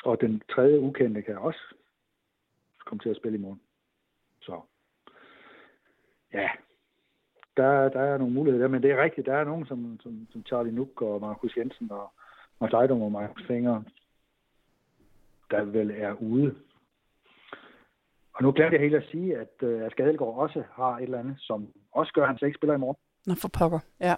og 0.04 0.20
den 0.20 0.42
tredje 0.54 0.80
ukendte 0.80 1.22
kan 1.22 1.38
også 1.38 1.60
komme 2.84 3.00
til 3.00 3.08
at 3.08 3.16
spille 3.16 3.38
i 3.38 3.40
morgen. 3.40 3.60
Så 4.40 4.60
ja, 6.32 6.48
der, 7.56 7.88
der 7.88 8.00
er 8.00 8.18
nogle 8.18 8.34
muligheder 8.34 8.64
der, 8.64 8.72
men 8.72 8.82
det 8.82 8.90
er 8.90 9.02
rigtigt, 9.02 9.26
der 9.26 9.34
er 9.34 9.44
nogen 9.44 9.66
som, 9.66 10.00
som, 10.02 10.26
som 10.32 10.46
Charlie 10.46 10.74
Nuck 10.74 11.02
og 11.02 11.20
Markus 11.20 11.56
Jensen 11.56 11.92
og 11.92 12.12
Mads 12.60 12.72
Ejdom 12.72 13.02
og 13.02 13.12
Markus 13.12 13.46
Finger, 13.46 13.82
der 15.50 15.64
vel 15.64 15.90
er 15.90 16.12
ude. 16.12 16.54
Og 18.38 18.44
nu 18.44 18.52
glemte 18.52 18.74
jeg 18.74 18.80
helt 18.80 18.94
at 18.94 19.08
sige, 19.10 19.36
at, 19.36 19.54
øh, 19.62 19.82
at 19.82 19.92
Skadelgaard 19.92 20.34
også 20.34 20.62
har 20.72 20.96
et 20.96 21.02
eller 21.02 21.18
andet, 21.18 21.36
som 21.38 21.68
også 21.92 22.12
gør, 22.12 22.22
at 22.22 22.28
han 22.28 22.38
slet 22.38 22.48
ikke 22.48 22.58
spiller 22.58 22.74
i 22.74 22.78
morgen. 22.78 22.96
Nå, 23.26 23.34
for 23.34 23.48
pokker. 23.58 23.78
Ja. 24.00 24.14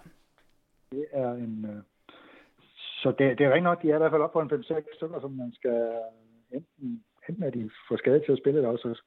Det 0.92 1.06
er 1.12 1.32
en... 1.32 1.66
Øh, 1.70 1.82
så 3.02 3.08
det, 3.18 3.38
det 3.38 3.46
er 3.46 3.50
rigtig 3.50 3.62
nok, 3.62 3.82
de 3.82 3.90
er 3.90 3.94
i 3.94 3.98
hvert 3.98 4.10
fald 4.10 4.22
op 4.22 4.32
på 4.32 4.40
en 4.40 4.50
5-6 4.50 4.96
stykker, 4.96 5.20
som 5.20 5.30
man 5.30 5.52
skal 5.52 5.98
enten, 6.50 7.04
enten 7.28 7.44
er 7.44 7.50
de 7.50 7.70
for 7.88 7.96
skadet 7.96 8.22
til 8.24 8.32
at 8.32 8.38
spille, 8.38 8.58
eller 8.58 8.70
også 8.70 9.02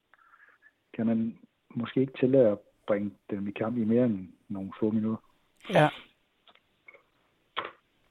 kan 0.93 1.05
man 1.05 1.39
måske 1.69 2.01
ikke 2.01 2.17
tillade 2.19 2.47
at 2.47 2.57
bringe 2.87 3.11
dem 3.29 3.47
i 3.47 3.51
kamp 3.51 3.77
i 3.77 3.83
mere 3.83 4.05
end 4.05 4.27
nogle 4.49 4.71
få 4.79 4.91
minutter. 4.91 5.23
Ja. 5.69 5.89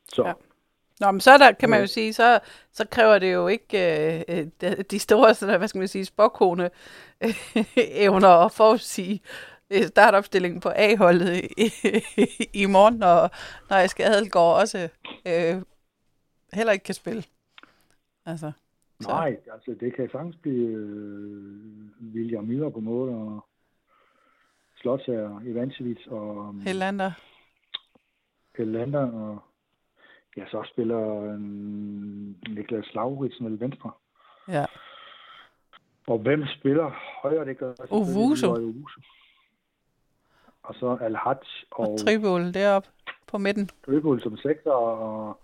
Så 0.09 0.27
Ja. 0.27 0.33
Nå, 1.03 1.11
men 1.11 1.21
så 1.21 1.31
er 1.31 1.39
der, 1.39 1.53
kan 1.53 1.71
man 1.71 1.81
jo 1.81 1.87
sige, 1.87 2.13
så, 2.13 2.41
så 2.73 2.87
kræver 2.91 3.19
det 3.19 3.33
jo 3.33 3.49
ikke 3.49 4.23
øh, 4.31 4.47
øh, 4.65 4.85
de- 4.91 4.99
store, 4.99 5.35
sådan, 5.35 5.59
hvad 5.59 5.69
skal 5.69 5.79
man 5.79 5.89
sige, 5.89 6.05
spåkone 6.05 6.71
øh, 7.25 7.35
evner 8.05 8.29
at 8.29 8.53
forudsige 8.53 9.21
øh, 9.71 9.83
startopstillingen 9.83 10.61
på 10.61 10.69
A-holdet 10.77 11.45
i, 11.59 11.71
i 12.63 12.67
morgen, 12.67 12.95
når, 12.95 13.31
når 13.71 13.77
jeg 13.77 13.91
skal 13.91 14.07
Adelgaard 14.07 14.61
også 14.61 14.89
øh, 15.27 15.63
heller 16.53 16.73
ikke 16.73 16.85
kan 16.85 16.95
spille. 16.95 17.23
Altså, 18.27 18.53
så. 19.01 19.09
nej, 19.09 19.37
altså 19.53 19.75
det 19.81 19.97
kan 19.97 20.09
sagtens 20.13 20.37
blive 20.37 20.69
øh, 20.69 22.15
William 22.15 22.45
Müller 22.45 22.71
på 22.71 22.81
mål, 22.81 23.09
og 23.09 23.45
Slotsager, 24.81 25.41
Ivancevic 25.41 26.07
og 26.07 26.55
Helander. 26.65 27.13
Elander, 28.59 29.13
og 29.13 29.43
ja, 30.37 30.45
så 30.51 30.69
spiller 30.73 31.23
øh, 31.23 31.41
Niklas 32.55 32.95
Lauritsen 32.95 33.47
vel 33.47 33.61
venstre. 33.61 33.91
Ja. 34.49 34.67
Og 36.07 36.19
hvem 36.19 36.47
spiller 36.47 36.91
højre? 37.23 37.45
Det 37.45 37.59
gør. 37.59 37.75
Owusu. 37.91 38.55
Og 40.63 40.75
så 40.75 40.99
Al-Haj 41.01 41.39
Og 41.71 41.89
og 41.89 41.99
Tribol 41.99 42.55
deroppe 42.55 42.89
på 43.27 43.39
midten. 43.39 43.71
Dribble 43.87 44.21
som 44.21 44.37
sekser, 44.37 44.71
og 44.71 45.41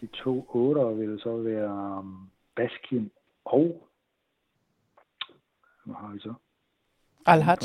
de 0.00 0.06
to 0.06 0.46
otter 0.48 0.90
vil 0.90 1.20
så 1.20 1.36
være 1.36 1.98
um, 1.98 2.30
Baskin 2.56 3.10
og 3.44 3.90
hvad 5.84 5.94
har 5.94 6.12
vi 6.12 6.20
så? 6.20 6.34
Al-Haj. 7.26 7.56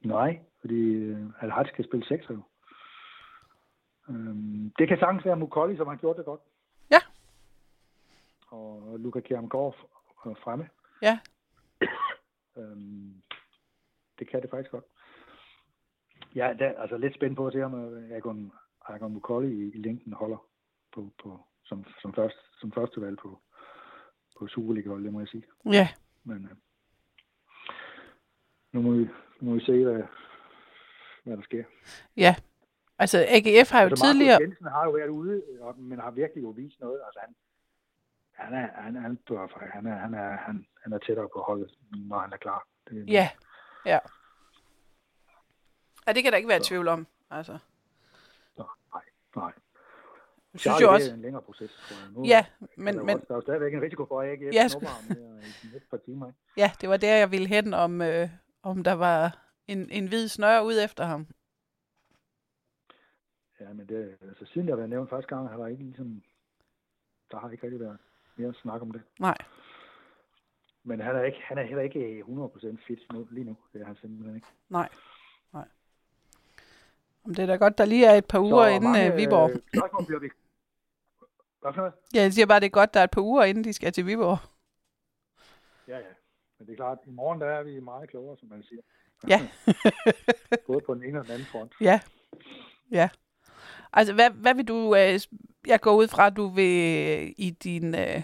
Nej, 0.00 0.40
fordi 0.60 0.82
øh, 0.82 1.26
Al-Haj 1.40 1.70
kan 1.76 1.84
spille 1.84 2.06
sekser 2.06 2.34
jo. 2.34 2.42
Øhm, 4.08 4.72
det 4.78 4.88
kan 4.88 4.98
sagtens 4.98 5.24
være 5.24 5.36
Mukolli, 5.36 5.76
som 5.76 5.86
har 5.86 5.96
gjort 5.96 6.16
det 6.16 6.24
godt. 6.24 6.40
Ja. 6.90 6.98
Og 8.48 8.98
Luka 8.98 9.20
Kjermgaard 9.20 9.76
øh, 10.26 10.36
fremme. 10.44 10.68
Ja. 11.02 11.18
Øhm, 12.56 13.22
det 14.18 14.28
kan 14.30 14.42
det 14.42 14.50
faktisk 14.50 14.70
godt. 14.70 14.84
Ja, 16.34 16.52
det 16.58 16.62
er 16.62 16.80
altså 16.80 16.96
lidt 16.96 17.14
spændt 17.14 17.36
på 17.36 17.46
at 17.46 17.52
se, 17.52 17.64
om 17.64 17.74
øh, 17.74 18.10
Agon, 18.16 18.52
Agon 18.88 19.12
Mukolli 19.12 19.48
i, 19.48 19.72
i 19.74 19.78
længden 19.82 20.12
holder 20.12 20.46
på, 20.94 21.12
på, 21.22 21.40
som, 21.64 21.84
som, 22.02 22.14
først, 22.14 22.36
som 22.60 22.72
første 22.72 23.00
valg 23.00 23.18
på, 23.18 23.40
på 24.38 24.46
Superliga-hold, 24.48 25.04
det 25.04 25.12
må 25.12 25.20
jeg 25.20 25.28
sige. 25.28 25.44
Ja, 25.64 25.88
Men 26.24 26.44
øh, 26.44 26.56
nu, 28.72 28.82
må 28.82 28.90
vi, 28.90 29.08
nu 29.40 29.50
må 29.50 29.54
vi 29.54 29.60
se, 29.60 29.84
hvad, 29.84 30.02
hvad 31.24 31.36
der 31.36 31.42
sker. 31.42 31.64
ja. 32.16 32.34
Altså, 32.98 33.18
AGF 33.28 33.70
har 33.70 33.82
jo 33.82 33.88
altså, 33.88 34.04
tidligere... 34.04 34.38
Jensen 34.40 34.66
har 34.66 34.84
jo 34.84 34.90
været 34.90 35.08
ude, 35.08 35.42
og- 35.60 35.78
men 35.78 36.00
har 36.00 36.10
virkelig 36.10 36.42
jo 36.42 36.48
vist 36.48 36.80
noget. 36.80 37.00
Altså, 37.06 37.20
han, 37.20 37.34
han, 38.32 38.54
er, 38.64 38.82
han, 38.82 38.96
han, 38.96 39.16
bør, 39.28 39.68
han, 39.74 39.86
er, 39.86 39.94
han, 39.98 40.14
er, 40.14 40.36
han, 40.36 40.66
han 40.82 40.92
er 40.92 40.98
tættere 40.98 41.28
på 41.36 41.40
holdet, 41.46 41.74
når 41.96 42.18
han 42.18 42.32
er 42.32 42.36
klar. 42.36 42.66
Det, 42.90 43.08
Ja, 43.08 43.28
ja. 43.86 43.98
Ja, 46.06 46.12
det 46.12 46.22
kan 46.22 46.32
der 46.32 46.36
ikke 46.36 46.48
være 46.48 46.58
i 46.58 46.62
tvivl 46.64 46.88
om. 46.88 47.06
Altså, 47.30 47.58
Så, 48.56 48.64
nej, 48.94 49.02
nej. 49.36 49.52
jeg 50.52 50.60
synes 50.60 50.80
jo 50.80 50.86
det 50.86 50.94
også... 50.94 51.10
er 51.10 51.14
en 51.14 51.22
længere 51.22 51.42
proces, 51.42 51.70
tror 51.88 51.96
jeg. 52.04 52.12
Nu, 52.12 52.24
Ja, 52.24 52.46
men, 52.60 52.68
men, 52.76 52.94
der, 52.94 53.02
men 53.02 53.06
men, 53.06 53.18
der 53.18 53.24
er 53.30 53.34
jo 53.34 53.40
stadigvæk 53.40 53.74
en 53.74 53.82
risiko 53.82 54.06
for, 54.06 54.20
at 54.20 54.32
ikke 54.32 54.50
Ja, 54.52 54.66
sku- 54.66 54.78
her 54.80 55.14
i 55.40 55.66
de 55.66 55.72
næste 55.72 55.88
par 55.90 55.96
timer. 55.96 56.26
Ikke? 56.26 56.38
ja, 56.56 56.70
det 56.80 56.88
var 56.88 56.96
der, 56.96 57.16
jeg 57.16 57.30
ville 57.30 57.48
hen, 57.48 57.74
om, 57.74 58.02
øh, 58.02 58.28
om 58.62 58.84
der 58.84 58.92
var 58.92 59.38
en, 59.66 59.90
en 59.90 60.06
hvid 60.08 60.28
snøre 60.28 60.64
ud 60.64 60.74
efter 60.84 61.04
ham. 61.04 61.26
Ja, 63.60 63.72
men 63.72 63.86
det, 63.88 64.16
altså, 64.22 64.44
siden 64.44 64.66
det 64.66 64.72
har 64.72 64.76
været 64.76 64.90
nævnt 64.90 65.10
første 65.10 65.34
gang, 65.36 65.48
har 65.48 65.56
der 65.56 65.66
ikke 65.66 65.82
ligesom, 65.82 66.22
der 67.30 67.38
har 67.38 67.50
ikke 67.50 67.62
rigtig 67.64 67.80
været 67.80 67.98
mere 68.36 68.54
snak 68.54 68.82
om 68.82 68.90
det. 68.90 69.02
Nej. 69.18 69.36
Men 70.82 71.00
han 71.00 71.16
er, 71.16 71.22
ikke, 71.22 71.38
han 71.42 71.58
er 71.58 71.62
heller 71.62 71.82
ikke 71.82 72.20
100% 72.28 72.76
fit 72.86 73.12
nu, 73.12 73.26
lige 73.30 73.44
nu. 73.44 73.56
Det 73.72 73.80
er 73.80 73.86
han 73.86 73.96
simpelthen 73.96 74.34
ikke. 74.36 74.46
Nej, 74.68 74.88
nej. 75.52 75.68
Om 77.24 77.34
det 77.34 77.42
er 77.42 77.46
da 77.46 77.56
godt, 77.56 77.78
der 77.78 77.84
lige 77.84 78.06
er 78.06 78.14
et 78.14 78.26
par 78.26 78.38
uger 78.40 78.64
Så 78.64 78.68
inden 78.68 78.90
mange, 78.92 79.12
øh, 79.12 79.16
Viborg. 79.16 79.50
øh, 79.50 79.56
spørgsmål 79.76 80.06
bliver 80.06 80.20
vi... 80.20 80.28
Hvad 81.60 81.72
for 81.72 81.80
noget? 81.80 81.94
Ja, 82.14 82.22
jeg 82.22 82.32
siger 82.32 82.46
bare, 82.46 82.60
det 82.60 82.66
er 82.66 82.70
godt, 82.70 82.94
der 82.94 83.00
er 83.00 83.04
et 83.04 83.10
par 83.10 83.20
uger 83.22 83.44
inden 83.44 83.64
de 83.64 83.72
skal 83.72 83.92
til 83.92 84.06
Viborg. 84.06 84.38
Ja, 85.88 85.98
ja. 85.98 86.12
Men 86.58 86.66
det 86.66 86.72
er 86.72 86.76
klart, 86.76 86.98
i 87.06 87.10
morgen 87.10 87.40
der 87.40 87.46
er 87.46 87.62
vi 87.62 87.80
meget 87.80 88.10
klogere, 88.10 88.36
som 88.36 88.48
man 88.48 88.62
siger. 88.62 88.82
Ja. 89.28 89.48
Både 90.66 90.80
på 90.86 90.94
den 90.94 91.02
ene 91.04 91.18
og 91.18 91.24
den 91.24 91.32
anden 91.32 91.46
front. 91.46 91.72
Ja, 91.88 92.00
ja. 92.90 93.08
Altså, 93.98 94.14
hvad, 94.14 94.30
hvad 94.30 94.54
vil 94.54 94.68
du... 94.68 94.94
Øh, 94.94 95.20
jeg 95.66 95.80
går 95.80 95.94
ud 95.94 96.08
fra, 96.08 96.26
at 96.26 96.36
du 96.36 96.46
vil 96.48 96.74
øh, 97.08 97.34
i 97.46 97.50
din 97.50 97.94
øh, 97.94 98.22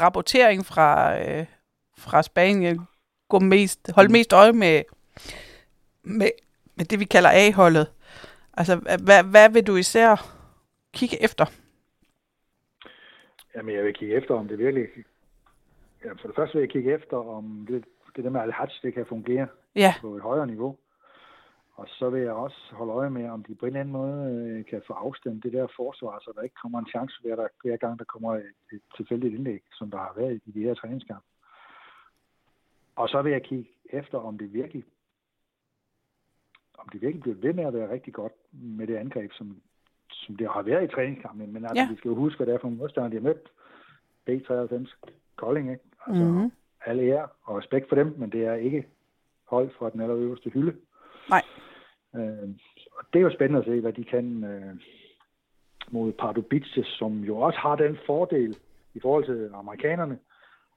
rapportering 0.00 0.66
fra, 0.66 1.18
øh, 1.20 1.46
fra 1.98 2.22
Spanien 2.22 2.80
gå 3.28 3.38
mest, 3.38 3.92
holde 3.94 4.12
mest 4.12 4.32
øje 4.32 4.52
med, 4.52 4.82
med, 6.02 6.30
med 6.76 6.84
det, 6.84 7.00
vi 7.00 7.04
kalder 7.04 7.30
A-holdet. 7.32 7.86
Altså, 8.54 8.76
hvad, 9.04 9.24
hvad 9.24 9.50
vil 9.50 9.66
du 9.66 9.76
især 9.76 10.12
kigge 10.94 11.22
efter? 11.22 11.46
Jamen, 13.54 13.74
jeg 13.74 13.84
vil 13.84 13.94
kigge 13.94 14.14
efter, 14.14 14.34
om 14.34 14.48
det 14.48 14.58
virkelig... 14.58 14.86
Ja, 16.04 16.12
for 16.12 16.26
det 16.28 16.36
første 16.36 16.54
vil 16.54 16.62
jeg 16.62 16.70
kigge 16.70 16.94
efter, 16.94 17.16
om 17.16 17.66
det, 17.68 17.84
det 18.16 18.24
der 18.24 18.30
med 18.30 18.40
al 18.40 18.54
det 18.82 18.94
kan 18.94 19.06
fungere 19.06 19.46
Ja, 19.74 19.94
på 20.00 20.16
et 20.16 20.22
højere 20.22 20.46
niveau. 20.46 20.76
Og 21.80 21.86
så 21.88 22.10
vil 22.10 22.22
jeg 22.22 22.32
også 22.32 22.60
holde 22.72 22.92
øje 22.92 23.10
med, 23.10 23.28
om 23.28 23.44
de 23.44 23.54
på 23.54 23.66
en 23.66 23.68
eller 23.68 23.80
anden 23.80 23.92
måde 23.92 24.18
øh, 24.34 24.64
kan 24.64 24.82
få 24.86 24.92
afstemt 24.92 25.42
det 25.44 25.52
der 25.52 25.66
forsvar, 25.76 26.18
så 26.18 26.32
der 26.36 26.42
ikke 26.42 26.54
kommer 26.62 26.78
en 26.78 26.86
chance 26.86 27.14
hver, 27.22 27.36
der, 27.36 27.48
hver 27.62 27.76
gang, 27.76 27.98
der 27.98 28.04
kommer 28.04 28.34
et, 28.34 28.52
et 28.72 28.80
tilfældigt 28.96 29.34
indlæg, 29.34 29.62
som 29.72 29.90
der 29.90 29.98
har 29.98 30.12
været 30.16 30.40
i 30.46 30.50
de 30.50 30.62
her 30.62 30.74
træningskampe. 30.74 31.26
Og 32.96 33.08
så 33.08 33.22
vil 33.22 33.32
jeg 33.32 33.42
kigge 33.42 33.70
efter, 33.92 34.18
om 34.18 34.38
det 34.38 34.52
virkelig 34.52 34.84
om 36.78 36.88
det 36.88 37.00
virkelig 37.02 37.20
bliver 37.22 37.36
ved 37.36 37.52
med 37.54 37.64
at 37.64 37.74
være 37.74 37.90
rigtig 37.90 38.12
godt 38.14 38.32
med 38.52 38.86
det 38.86 38.96
angreb, 38.96 39.32
som, 39.32 39.60
som 40.10 40.36
det 40.36 40.48
har 40.48 40.62
været 40.62 40.84
i 40.84 40.94
træningskampen. 40.94 41.52
Men 41.52 41.64
altså, 41.64 41.82
Ja. 41.82 41.88
vi 41.90 41.96
skal 41.96 42.08
jo 42.08 42.14
huske, 42.14 42.36
hvad 42.36 42.46
det 42.46 42.54
er 42.54 42.58
for 42.58 42.68
en 42.68 42.76
modstander, 42.76 43.08
de 43.08 43.16
har 43.16 43.22
mødt. 43.22 43.48
B93, 44.28 44.94
Kolding, 45.36 45.70
ikke? 45.70 45.84
Altså, 46.06 46.22
Mhm. 46.24 46.32
mm-hmm. 46.32 46.52
alle 46.86 47.02
ære 47.02 47.28
og 47.42 47.56
respekt 47.58 47.88
for 47.88 47.96
dem, 47.96 48.14
men 48.18 48.30
det 48.32 48.44
er 48.46 48.54
ikke 48.54 48.88
hold 49.44 49.70
fra 49.78 49.90
den 49.90 50.00
allerøverste 50.00 50.50
hylde. 50.50 50.76
Nej. 51.30 51.42
Øh, 52.16 52.48
og 52.96 53.04
det 53.12 53.18
er 53.18 53.22
jo 53.22 53.34
spændende 53.34 53.60
at 53.60 53.66
se, 53.66 53.80
hvad 53.80 53.92
de 53.92 54.04
kan 54.04 54.44
øh, 54.44 54.74
mod 55.90 56.12
Pardubice, 56.12 56.84
som 56.84 57.24
jo 57.24 57.36
også 57.36 57.58
har 57.58 57.76
den 57.76 57.98
fordel 58.06 58.56
i 58.94 59.00
forhold 59.00 59.24
til 59.24 59.50
amerikanerne, 59.54 60.18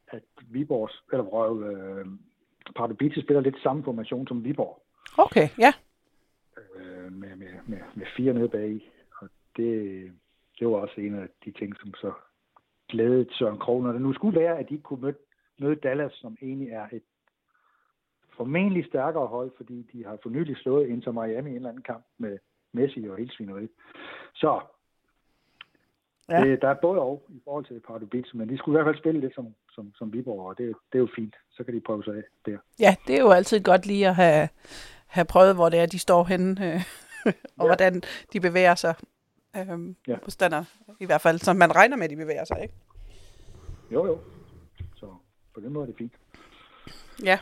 at 0.07 0.23
Viborgs, 0.41 1.03
eller 1.11 1.25
Røv, 1.25 1.63
øh, 1.63 2.05
Pardubice 2.75 3.21
spiller 3.21 3.41
lidt 3.41 3.61
samme 3.63 3.83
formation 3.83 4.27
som 4.27 4.43
Viborg, 4.43 4.81
okay, 5.17 5.49
ja. 5.59 5.73
øh, 6.75 7.13
med, 7.13 7.35
med, 7.35 7.47
med, 7.65 7.79
med 7.95 8.05
fire 8.17 8.33
nede 8.33 8.49
bag 8.49 8.91
Og 9.21 9.29
det, 9.57 10.11
det 10.59 10.67
var 10.67 10.73
også 10.73 11.01
en 11.01 11.15
af 11.15 11.27
de 11.45 11.51
ting, 11.51 11.75
som 11.79 11.93
så 11.93 12.11
glædede 12.89 13.27
Søren 13.31 13.59
Krog, 13.59 13.83
når 13.83 13.91
det 13.91 14.01
nu 14.01 14.13
skulle 14.13 14.39
være, 14.39 14.59
at 14.59 14.69
de 14.69 14.77
kunne 14.77 15.01
møde, 15.01 15.15
møde 15.59 15.75
Dallas, 15.75 16.13
som 16.13 16.37
egentlig 16.41 16.69
er 16.69 16.87
et 16.91 17.03
formentlig 18.37 18.85
stærkere 18.85 19.27
hold, 19.27 19.51
fordi 19.57 19.89
de 19.93 20.05
har 20.05 20.17
for 20.23 20.29
nylig 20.29 20.57
slået 20.57 20.87
Inter 20.87 21.11
Miami 21.11 21.49
i 21.49 21.51
en 21.51 21.55
eller 21.55 21.69
anden 21.69 21.83
kamp 21.83 22.05
med 22.17 22.37
Messi 22.73 23.07
og 23.09 23.17
helt 23.17 23.33
svineriet. 23.33 23.69
Så 24.33 24.61
Ja. 26.29 26.41
det, 26.43 26.61
der 26.61 26.69
er 26.69 26.73
både 26.81 26.99
og 26.99 27.25
i 27.29 27.41
forhold 27.43 27.65
til 27.65 27.79
Pardubice, 27.87 28.37
men 28.37 28.49
de 28.49 28.57
skulle 28.57 28.73
i 28.73 28.77
hvert 28.81 28.93
fald 28.93 29.01
spille 29.03 29.19
lidt 29.21 29.35
som, 29.35 29.47
som, 29.71 29.93
som 29.95 30.13
Viborg, 30.13 30.47
og 30.47 30.57
det, 30.57 30.67
det 30.91 30.97
er 30.97 30.99
jo 30.99 31.07
fint. 31.15 31.35
Så 31.51 31.63
kan 31.63 31.73
de 31.73 31.79
prøve 31.81 32.03
sig 32.03 32.15
af 32.15 32.23
der. 32.45 32.57
Ja, 32.79 32.95
det 33.07 33.15
er 33.15 33.21
jo 33.21 33.31
altid 33.31 33.63
godt 33.63 33.85
lige 33.85 34.07
at 34.07 34.15
have, 34.15 34.49
have 35.07 35.25
prøvet, 35.25 35.55
hvor 35.55 35.69
det 35.69 35.79
er, 35.79 35.85
de 35.85 35.99
står 35.99 36.23
henne, 36.23 36.73
øh, 36.73 36.75
og 37.25 37.33
ja. 37.59 37.65
Hvordan 37.65 38.01
de 38.33 38.39
bevæger 38.39 38.75
sig. 38.75 38.95
Øhm, 39.57 39.95
ja. 40.07 40.11
Ja. 40.11 40.17
Modstander, 40.21 40.63
i 40.99 41.05
hvert 41.05 41.21
fald, 41.21 41.39
som 41.39 41.55
man 41.55 41.75
regner 41.75 41.97
med, 41.97 42.03
at 42.03 42.09
de 42.11 42.15
bevæger 42.15 42.45
sig, 42.45 42.57
ikke? 42.61 42.73
Jo, 43.91 44.05
jo. 44.05 44.17
Så 44.95 45.05
på 45.53 45.59
den 45.59 45.73
måde 45.73 45.83
er 45.83 45.87
det 45.87 45.97
fint. 45.97 46.13
Ja, 47.23 47.39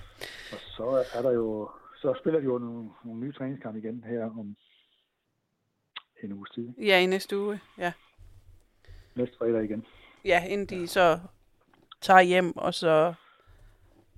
Og 0.51 0.57
så 0.77 1.05
er 1.13 1.21
der 1.21 1.31
jo, 1.31 1.69
så 2.01 2.13
spiller 2.19 2.39
de 2.39 2.45
jo 2.45 2.57
nogle, 2.57 2.89
nogle 3.03 3.19
nye 3.19 3.31
træningskampe 3.33 3.79
igen 3.79 4.03
her 4.07 4.25
om 4.25 4.55
en 6.23 6.33
uges 6.33 6.49
tid. 6.51 6.69
ja 6.77 6.99
i 6.99 7.05
næste 7.05 7.39
uge, 7.39 7.59
ja. 7.77 7.93
Næste 9.15 9.37
fredag 9.37 9.63
igen. 9.63 9.85
Ja, 10.25 10.45
inden 10.47 10.67
de 10.67 10.87
så 10.87 11.19
tager 12.01 12.21
hjem, 12.21 12.57
og 12.57 12.73
så 12.73 13.13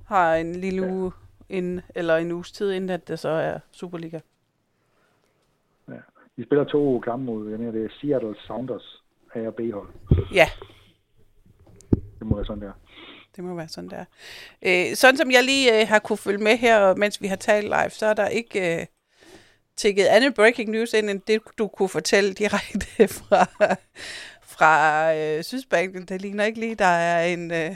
har 0.07 0.35
en 0.35 0.55
lille 0.55 0.87
uge, 0.93 1.11
ind, 1.49 1.81
eller 1.95 2.15
en 2.17 2.31
uges 2.31 2.51
tid, 2.51 2.71
inden 2.71 2.89
at 2.89 3.07
det 3.07 3.19
så 3.19 3.29
er 3.29 3.59
Superliga. 3.71 4.19
Ja. 5.89 5.99
Vi 6.35 6.43
spiller 6.43 6.63
to 6.63 6.99
kampe 6.99 7.25
mod, 7.25 7.49
jeg 7.49 7.59
mener, 7.59 7.71
det 7.71 7.85
er 7.85 7.89
Seattle 8.01 8.35
Sounders, 8.47 9.03
A 9.35 9.47
og 9.47 9.55
B-hold. 9.55 9.89
Ja, 10.33 10.45
Det 12.19 12.27
må 12.27 12.35
være 12.35 12.45
sådan 12.45 12.63
der. 12.63 12.73
Det 13.35 13.43
må 13.43 13.55
være 13.55 13.67
sådan 13.67 13.89
der. 13.89 14.05
Øh, 14.61 14.95
sådan 14.95 15.17
som 15.17 15.31
jeg 15.31 15.43
lige 15.43 15.81
øh, 15.81 15.87
har 15.87 15.99
kunne 15.99 16.17
følge 16.17 16.43
med 16.43 16.57
her, 16.57 16.95
mens 16.95 17.21
vi 17.21 17.27
har 17.27 17.35
talt 17.35 17.65
live, 17.65 17.89
så 17.89 18.05
er 18.05 18.13
der 18.13 18.27
ikke 18.27 18.79
øh, 18.79 18.85
tækket 19.77 20.05
andet 20.05 20.33
breaking 20.33 20.69
news 20.69 20.93
ind, 20.93 21.09
end 21.09 21.21
det 21.27 21.41
du 21.57 21.67
kunne 21.67 21.89
fortælle 21.89 22.33
direkte 22.33 23.07
fra, 23.19 23.45
fra 24.41 25.13
øh, 25.15 25.43
Sydspanien. 25.43 26.05
Det 26.05 26.21
ligner 26.21 26.43
ikke 26.45 26.59
lige, 26.59 26.75
der 26.75 26.85
er 26.85 27.25
en, 27.25 27.51
øh, 27.51 27.75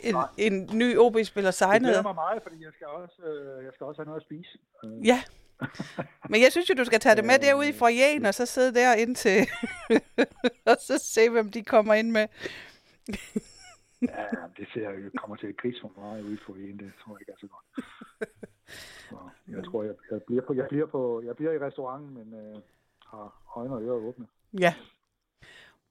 en, 0.00 0.14
Nej. 0.14 0.26
en 0.38 0.70
ny 0.72 0.98
OB-spiller 0.98 1.50
Det 1.50 1.54
signet. 1.58 1.80
glæder 1.82 2.02
mig 2.02 2.14
meget, 2.14 2.42
fordi 2.42 2.56
jeg 2.64 2.70
skal 2.74 2.86
også, 2.86 3.22
øh, 3.22 3.64
jeg 3.64 3.72
skal 3.74 3.84
også 3.86 3.98
have 4.02 4.06
noget 4.06 4.20
at 4.20 4.26
spise. 4.26 4.58
Øh, 4.84 5.06
Ja. 5.06 5.22
Men 6.30 6.42
jeg 6.42 6.50
synes 6.52 6.68
jo, 6.70 6.74
du 6.74 6.84
skal 6.84 7.00
tage 7.00 7.16
det 7.16 7.24
med 7.24 7.38
derude 7.38 7.68
i 7.68 7.72
foyeren, 7.72 8.26
og 8.26 8.34
så 8.34 8.46
sidde 8.46 8.74
der 8.74 8.94
indtil, 8.94 9.46
og 10.66 10.76
så 10.80 10.98
se, 11.04 11.28
hvem 11.30 11.50
de 11.50 11.62
kommer 11.64 11.94
ind 11.94 12.10
med. 12.10 12.26
Ja, 14.02 14.24
det 14.56 14.66
ser 14.74 14.90
jo 14.90 15.10
kommer 15.16 15.36
til 15.36 15.46
at 15.46 15.56
gris 15.56 15.76
for 15.80 15.92
mig 15.96 16.24
ude 16.24 16.38
for 16.46 16.52
en, 16.52 16.78
det 16.78 16.92
tror 17.04 17.12
jeg 17.12 17.20
ikke 17.20 17.32
er 17.32 17.36
så 17.40 17.46
godt. 17.46 17.86
Så 19.08 19.16
jeg 19.48 19.64
tror, 19.64 19.82
jeg, 19.82 19.94
jeg, 20.10 20.22
bliver 20.22 20.42
på, 20.42 20.54
jeg, 20.54 20.66
bliver 20.68 20.86
på, 20.86 21.22
jeg 21.26 21.36
bliver 21.36 21.52
i 21.52 21.58
restauranten, 21.58 22.14
men 22.14 22.34
øh, 22.40 22.60
har 23.06 23.42
øjne 23.56 23.74
og 23.74 23.82
ører 23.82 23.94
åbne. 23.94 24.26
Ja, 24.60 24.74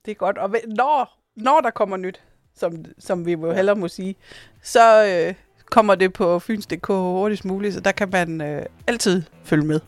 det 0.06 0.12
er 0.12 0.16
godt. 0.16 0.38
Og 0.38 0.50
når, 0.68 1.20
når 1.36 1.62
der 1.62 1.70
kommer 1.70 1.98
nyt, 1.98 2.24
som, 2.54 2.86
som 2.98 3.26
vi 3.26 3.32
jo 3.32 3.52
hellere 3.52 3.76
må 3.76 3.88
sige, 3.88 4.16
så 4.62 5.06
øh, 5.06 5.36
kommer 5.66 5.96
det 5.96 6.14
på 6.14 6.40
fyns.dk 6.40 6.88
hurtigst 6.88 7.46
muligt, 7.46 7.74
så 7.74 7.80
der 7.80 7.92
kan 7.92 8.10
man 8.10 8.42
øh, 8.42 8.66
altid 8.88 9.24
følge 9.44 9.66
med. 9.66 9.80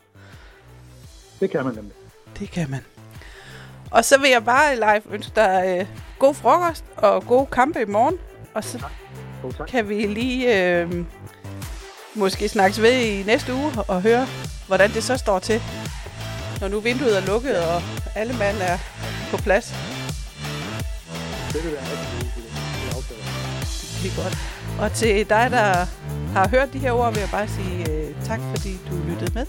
Det 1.40 1.50
kan 1.50 1.66
man 1.66 1.76
nemlig. 1.76 1.94
Det 2.40 2.50
kan 2.52 2.70
man. 2.70 2.97
Og 3.92 4.06
så 4.06 4.20
vil 4.20 4.30
jeg 4.30 4.46
bare 4.46 4.76
live 4.76 5.14
ønske 5.14 5.32
dig 5.36 5.78
øh, 5.80 5.86
god 6.20 6.34
frokost 6.34 6.86
og 6.98 7.26
gode 7.26 7.46
kampe 7.46 7.82
i 7.82 7.86
morgen. 7.86 8.16
Og 8.54 8.64
så 8.64 8.80
God 9.42 9.54
tak. 9.54 9.68
kan 9.68 9.90
vi 9.90 10.06
lige 10.06 10.72
øh, 10.72 11.06
måske 12.16 12.50
snakkes 12.50 12.82
ved 12.82 13.00
i 13.00 13.24
næste 13.24 13.54
uge 13.54 13.72
og 13.88 14.02
høre, 14.02 14.28
hvordan 14.68 14.90
det 14.94 15.04
så 15.04 15.18
står 15.18 15.40
til, 15.40 15.62
når 16.62 16.68
nu 16.68 16.80
vinduet 16.80 17.18
er 17.18 17.26
lukket 17.26 17.58
og 17.60 17.82
alle 18.16 18.34
mand 18.34 18.58
er 18.62 18.78
på 19.32 19.38
plads. 19.38 19.74
Det 21.54 21.64
vil 21.64 21.72
være 21.72 21.82
rigtig 24.04 24.24
godt. 24.24 24.38
Og 24.80 24.92
til 24.92 25.30
dig, 25.30 25.48
der 25.52 25.86
har 26.34 26.48
hørt 26.48 26.74
de 26.74 26.80
her 26.80 26.92
ord, 26.92 27.14
vil 27.14 27.20
jeg 27.20 27.30
bare 27.32 27.48
sige 27.48 27.92
øh, 27.92 28.26
tak, 28.26 28.40
fordi 28.56 28.78
du 28.90 28.96
lyttede 29.10 29.32
med. 29.34 29.46